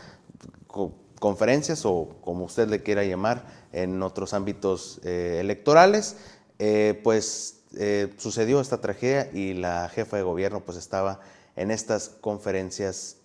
conferencias 1.19 1.85
o 1.85 2.15
como 2.21 2.45
usted 2.45 2.67
le 2.67 2.83
quiera 2.83 3.03
llamar 3.03 3.45
en 3.71 4.01
otros 4.03 4.33
ámbitos 4.33 4.99
eh, 5.03 5.37
electorales, 5.39 6.17
eh, 6.59 6.99
pues 7.03 7.53
sucedió 8.17 8.61
esta 8.61 8.79
tragedia 8.79 9.29
y 9.33 9.53
la 9.53 9.89
jefa 9.89 10.17
de 10.17 10.23
gobierno 10.23 10.61
pues 10.61 10.77
estaba 10.77 11.19
en 11.57 11.69
estas 11.69 12.09
conferencias 12.09 13.17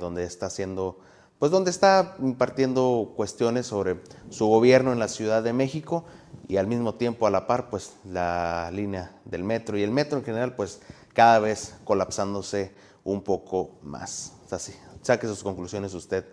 donde 0.00 0.22
está 0.24 0.46
haciendo, 0.46 1.00
pues 1.38 1.52
donde 1.52 1.70
está 1.70 2.16
impartiendo 2.20 3.12
cuestiones 3.16 3.66
sobre 3.66 4.00
su 4.30 4.46
gobierno 4.46 4.92
en 4.92 4.98
la 4.98 5.08
Ciudad 5.08 5.42
de 5.42 5.52
México 5.52 6.04
y 6.48 6.56
al 6.56 6.66
mismo 6.66 6.94
tiempo 6.94 7.26
a 7.26 7.30
la 7.30 7.46
par 7.46 7.70
pues 7.70 7.92
la 8.04 8.70
línea 8.72 9.12
del 9.24 9.44
metro 9.44 9.78
y 9.78 9.82
el 9.82 9.90
metro 9.90 10.18
en 10.18 10.24
general 10.24 10.56
pues 10.56 10.80
cada 11.12 11.38
vez 11.38 11.74
colapsándose 11.84 12.72
un 13.04 13.22
poco 13.22 13.70
más. 13.82 14.32
Saque 15.02 15.26
sus 15.26 15.42
conclusiones 15.42 15.94
usted 15.94 16.24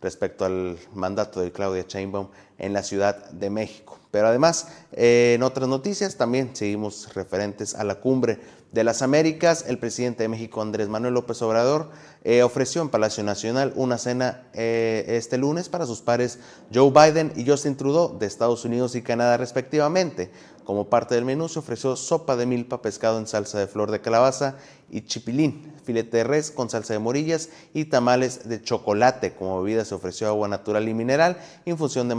respecto 0.00 0.44
al 0.44 0.78
mandato 0.94 1.40
de 1.40 1.52
Claudia 1.52 1.84
Sheinbaum 1.86 2.28
en 2.58 2.72
la 2.72 2.82
Ciudad 2.82 3.30
de 3.30 3.50
México. 3.50 3.98
Pero 4.10 4.28
además, 4.28 4.68
eh, 4.92 5.32
en 5.34 5.42
otras 5.42 5.68
noticias 5.68 6.16
también 6.16 6.54
seguimos 6.54 7.12
referentes 7.14 7.74
a 7.74 7.82
la 7.82 7.96
cumbre 7.96 8.38
de 8.70 8.84
las 8.84 9.02
Américas. 9.02 9.64
El 9.66 9.78
presidente 9.78 10.22
de 10.22 10.28
México, 10.28 10.62
Andrés 10.62 10.88
Manuel 10.88 11.14
López 11.14 11.40
Obrador, 11.42 11.90
eh, 12.22 12.42
ofreció 12.42 12.82
en 12.82 12.90
Palacio 12.90 13.22
Nacional 13.22 13.72
una 13.76 13.98
cena 13.98 14.48
eh, 14.52 15.04
este 15.08 15.36
lunes 15.36 15.68
para 15.68 15.84
sus 15.84 16.00
pares 16.00 16.38
Joe 16.72 16.90
Biden 16.90 17.32
y 17.36 17.46
Justin 17.46 17.76
Trudeau 17.76 18.18
de 18.18 18.26
Estados 18.26 18.64
Unidos 18.64 18.94
y 18.94 19.02
Canadá 19.02 19.36
respectivamente. 19.36 20.30
Como 20.64 20.88
parte 20.88 21.14
del 21.14 21.26
menú 21.26 21.48
se 21.48 21.58
ofreció 21.58 21.94
sopa 21.94 22.36
de 22.36 22.46
milpa, 22.46 22.80
pescado 22.80 23.18
en 23.18 23.26
salsa 23.26 23.58
de 23.58 23.66
flor 23.66 23.90
de 23.90 24.00
calabaza 24.00 24.56
y 24.90 25.02
chipilín, 25.02 25.74
filete 25.84 26.18
de 26.18 26.24
res 26.24 26.50
con 26.50 26.70
salsa 26.70 26.94
de 26.94 27.00
morillas 27.00 27.50
y 27.74 27.84
tamales 27.84 28.48
de 28.48 28.62
chocolate. 28.62 29.34
Como 29.34 29.62
bebida 29.62 29.84
se 29.84 29.94
ofreció 29.94 30.26
agua 30.28 30.48
natural 30.48 30.88
y 30.88 30.94
mineral, 30.94 31.36
infusión 31.66 32.08
de 32.08 32.14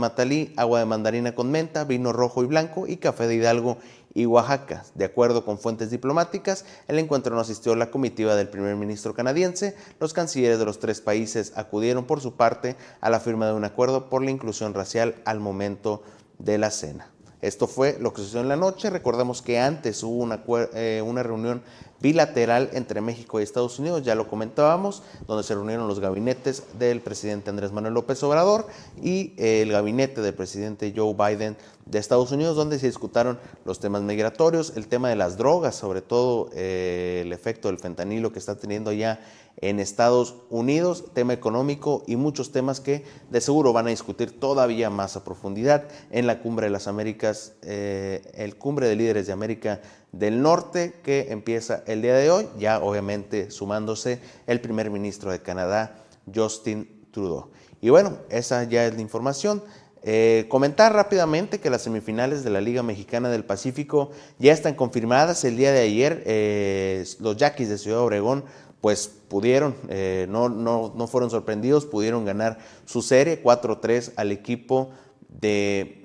agua 0.56 0.80
de 0.80 0.86
mandarina 0.86 1.34
con 1.34 1.50
menta, 1.50 1.84
vino 1.84 2.12
rojo 2.12 2.42
y 2.42 2.46
blanco 2.46 2.86
y 2.86 2.96
café 2.96 3.26
de 3.26 3.36
Hidalgo 3.36 3.78
y 4.14 4.26
Oaxaca. 4.26 4.84
De 4.94 5.04
acuerdo 5.04 5.44
con 5.44 5.58
fuentes 5.58 5.90
diplomáticas, 5.90 6.64
el 6.88 6.98
encuentro 6.98 7.34
no 7.34 7.40
asistió 7.40 7.74
la 7.76 7.90
comitiva 7.90 8.34
del 8.34 8.48
primer 8.48 8.76
ministro 8.76 9.14
canadiense. 9.14 9.76
Los 10.00 10.12
cancilleres 10.12 10.58
de 10.58 10.64
los 10.64 10.78
tres 10.78 11.00
países 11.00 11.52
acudieron 11.56 12.04
por 12.04 12.20
su 12.20 12.34
parte 12.34 12.76
a 13.00 13.10
la 13.10 13.20
firma 13.20 13.46
de 13.46 13.52
un 13.52 13.64
acuerdo 13.64 14.08
por 14.08 14.24
la 14.24 14.30
inclusión 14.30 14.74
racial 14.74 15.16
al 15.24 15.40
momento 15.40 16.02
de 16.38 16.58
la 16.58 16.70
cena. 16.70 17.15
Esto 17.42 17.66
fue 17.66 17.98
lo 18.00 18.12
que 18.12 18.22
sucedió 18.22 18.40
en 18.40 18.48
la 18.48 18.56
noche. 18.56 18.90
Recordemos 18.90 19.42
que 19.42 19.58
antes 19.58 20.02
hubo 20.02 20.22
una, 20.22 20.42
eh, 20.74 21.02
una 21.04 21.22
reunión 21.22 21.62
bilateral 22.00 22.70
entre 22.72 23.00
México 23.00 23.40
y 23.40 23.42
Estados 23.42 23.78
Unidos, 23.78 24.02
ya 24.02 24.14
lo 24.14 24.28
comentábamos, 24.28 25.02
donde 25.26 25.42
se 25.42 25.54
reunieron 25.54 25.88
los 25.88 25.98
gabinetes 25.98 26.64
del 26.78 27.00
presidente 27.00 27.50
Andrés 27.50 27.72
Manuel 27.72 27.94
López 27.94 28.22
Obrador 28.22 28.66
y 29.02 29.32
el 29.38 29.72
gabinete 29.72 30.20
del 30.20 30.34
presidente 30.34 30.92
Joe 30.94 31.14
Biden 31.14 31.56
de 31.86 31.98
Estados 31.98 32.32
Unidos, 32.32 32.56
donde 32.56 32.78
se 32.78 32.86
discutaron 32.86 33.38
los 33.64 33.80
temas 33.80 34.02
migratorios, 34.02 34.74
el 34.76 34.88
tema 34.88 35.08
de 35.08 35.16
las 35.16 35.36
drogas, 35.38 35.74
sobre 35.74 36.02
todo 36.02 36.50
eh, 36.52 37.22
el 37.24 37.32
efecto 37.32 37.68
del 37.68 37.78
fentanilo 37.78 38.32
que 38.32 38.40
está 38.40 38.56
teniendo 38.56 38.92
ya 38.92 39.20
en 39.58 39.80
Estados 39.80 40.36
Unidos, 40.50 41.06
tema 41.14 41.32
económico 41.32 42.02
y 42.06 42.16
muchos 42.16 42.52
temas 42.52 42.80
que 42.80 43.04
de 43.30 43.40
seguro 43.40 43.72
van 43.72 43.86
a 43.86 43.90
discutir 43.90 44.38
todavía 44.38 44.90
más 44.90 45.16
a 45.16 45.24
profundidad 45.24 45.88
en 46.10 46.26
la 46.26 46.40
Cumbre 46.40 46.66
de 46.66 46.70
las 46.70 46.86
Américas, 46.86 47.54
eh, 47.62 48.22
el 48.34 48.56
Cumbre 48.56 48.86
de 48.88 48.96
Líderes 48.96 49.26
de 49.26 49.32
América 49.32 49.80
del 50.12 50.42
Norte 50.42 50.94
que 51.02 51.28
empieza 51.30 51.82
el 51.86 52.02
día 52.02 52.14
de 52.14 52.30
hoy, 52.30 52.48
ya 52.58 52.80
obviamente 52.80 53.50
sumándose 53.50 54.20
el 54.46 54.60
primer 54.60 54.90
ministro 54.90 55.30
de 55.30 55.40
Canadá, 55.40 56.04
Justin 56.32 57.08
Trudeau. 57.10 57.50
Y 57.80 57.90
bueno, 57.90 58.18
esa 58.28 58.64
ya 58.64 58.86
es 58.86 58.94
la 58.94 59.00
información. 59.00 59.62
eh, 60.08 60.46
comentar 60.48 60.92
rápidamente 60.92 61.58
que 61.58 61.68
las 61.68 61.82
semifinales 61.82 62.44
de 62.44 62.50
la 62.50 62.60
Liga 62.60 62.84
Mexicana 62.84 63.28
del 63.28 63.44
Pacífico 63.44 64.12
ya 64.38 64.52
están 64.52 64.74
confirmadas. 64.74 65.44
El 65.44 65.56
día 65.56 65.72
de 65.72 65.80
ayer 65.80 66.22
eh, 66.26 67.04
los 67.18 67.36
Yaquis 67.36 67.68
de 67.68 67.76
Ciudad 67.76 68.00
Obregón 68.00 68.44
pues 68.86 69.08
pudieron, 69.08 69.74
eh, 69.88 70.28
no, 70.30 70.48
no, 70.48 71.06
fueron 71.08 71.28
sorprendidos, 71.28 71.86
pudieron 71.86 72.24
ganar 72.24 72.58
su 72.84 73.02
serie 73.02 73.42
4-3 73.42 74.12
al 74.14 74.30
equipo 74.30 74.92
de, 75.28 76.04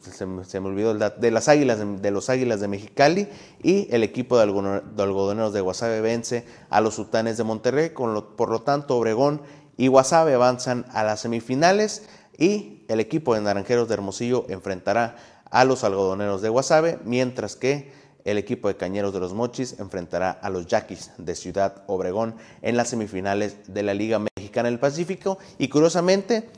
se, 0.00 0.24
me 0.24 0.68
olvidó, 0.70 0.94
de, 0.94 1.30
las 1.30 1.48
águilas, 1.50 1.78
de, 2.00 2.10
los 2.10 2.30
Águilas 2.30 2.58
de 2.62 2.68
Mexicali 2.68 3.28
y 3.62 3.86
el 3.94 4.02
equipo 4.02 4.38
de, 4.38 4.44
algodoneros 4.44 5.52
de 5.52 5.60
Guasave 5.60 6.00
vence 6.00 6.46
a 6.70 6.80
los 6.80 6.94
Sultanes 6.94 7.36
de 7.36 7.44
Monterrey, 7.44 7.90
por 7.90 8.48
lo 8.48 8.62
tanto 8.62 8.96
Obregón 8.96 9.42
y 9.76 9.88
Guasave 9.88 10.32
avanzan 10.32 10.86
a 10.94 11.04
las 11.04 11.20
semifinales 11.20 12.08
y 12.38 12.86
el 12.88 13.00
equipo 13.00 13.34
de 13.34 13.42
Naranjeros 13.42 13.88
de 13.88 13.92
Hermosillo 13.92 14.46
enfrentará 14.48 15.16
a 15.50 15.66
los 15.66 15.84
algodoneros 15.84 16.40
de 16.40 16.48
Guasave, 16.48 16.98
mientras 17.04 17.56
que 17.56 17.99
el 18.24 18.38
equipo 18.38 18.68
de 18.68 18.76
Cañeros 18.76 19.12
de 19.12 19.20
los 19.20 19.34
Mochis 19.34 19.78
enfrentará 19.78 20.30
a 20.30 20.50
los 20.50 20.66
Yaquis 20.66 21.10
de 21.18 21.34
Ciudad 21.34 21.84
Obregón 21.86 22.34
en 22.62 22.76
las 22.76 22.88
semifinales 22.88 23.56
de 23.72 23.82
la 23.82 23.94
Liga 23.94 24.18
Mexicana 24.18 24.68
del 24.68 24.78
Pacífico. 24.78 25.38
Y 25.58 25.68
curiosamente, 25.68 26.50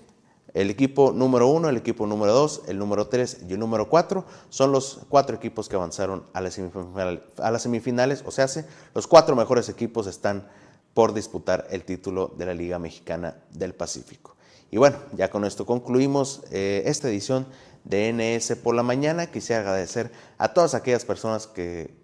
el 0.55 0.68
equipo 0.70 1.12
número 1.12 1.48
uno, 1.48 1.68
el 1.68 1.77
equipo 1.77 2.07
número 2.07 2.33
dos, 2.33 2.62
el 2.68 2.79
número 2.79 3.09
tres 3.09 3.38
y 3.48 3.55
el 3.55 3.59
número 3.59 3.88
cuatro 3.88 4.25
son 4.51 4.72
los 4.72 5.01
cuatro 5.09 5.37
equipos 5.37 5.68
que 5.68 5.77
avanzaron 5.77 6.25
a 6.35 6.40
las 6.40 7.62
semifinales. 7.62 8.22
O 8.27 8.31
sea, 8.31 8.46
los 8.94 9.07
cuatro 9.07 9.35
mejores 9.35 9.68
equipos 9.68 10.07
están 10.07 10.48
por 10.94 11.14
disputar 11.14 11.66
el 11.70 11.85
título 11.85 12.35
de 12.37 12.46
la 12.46 12.55
Liga 12.55 12.79
Mexicana 12.79 13.37
del 13.51 13.75
Pacífico. 13.75 14.37
Y 14.70 14.79
bueno, 14.79 14.96
ya 15.14 15.31
con 15.31 15.44
esto 15.44 15.66
concluimos 15.66 16.42
eh, 16.51 16.83
esta 16.87 17.09
edición 17.09 17.46
de 17.85 18.09
por 18.62 18.75
la 18.75 18.83
mañana. 18.83 19.27
Quisiera 19.27 19.62
agradecer 19.62 20.11
a 20.38 20.53
todas 20.53 20.75
aquellas 20.75 21.05
personas 21.05 21.47
que, 21.47 22.01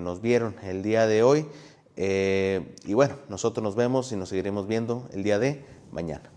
nos 0.00 0.20
vieron 0.20 0.54
el 0.62 0.82
día 0.82 1.06
de 1.06 1.22
hoy. 1.22 1.46
Eh, 1.96 2.74
y 2.84 2.94
bueno, 2.94 3.16
nosotros 3.28 3.62
nos 3.62 3.74
vemos 3.74 4.12
y 4.12 4.16
nos 4.16 4.28
seguiremos 4.28 4.68
viendo 4.68 5.08
el 5.12 5.24
día 5.24 5.38
de 5.38 5.64
mañana. 5.90 6.30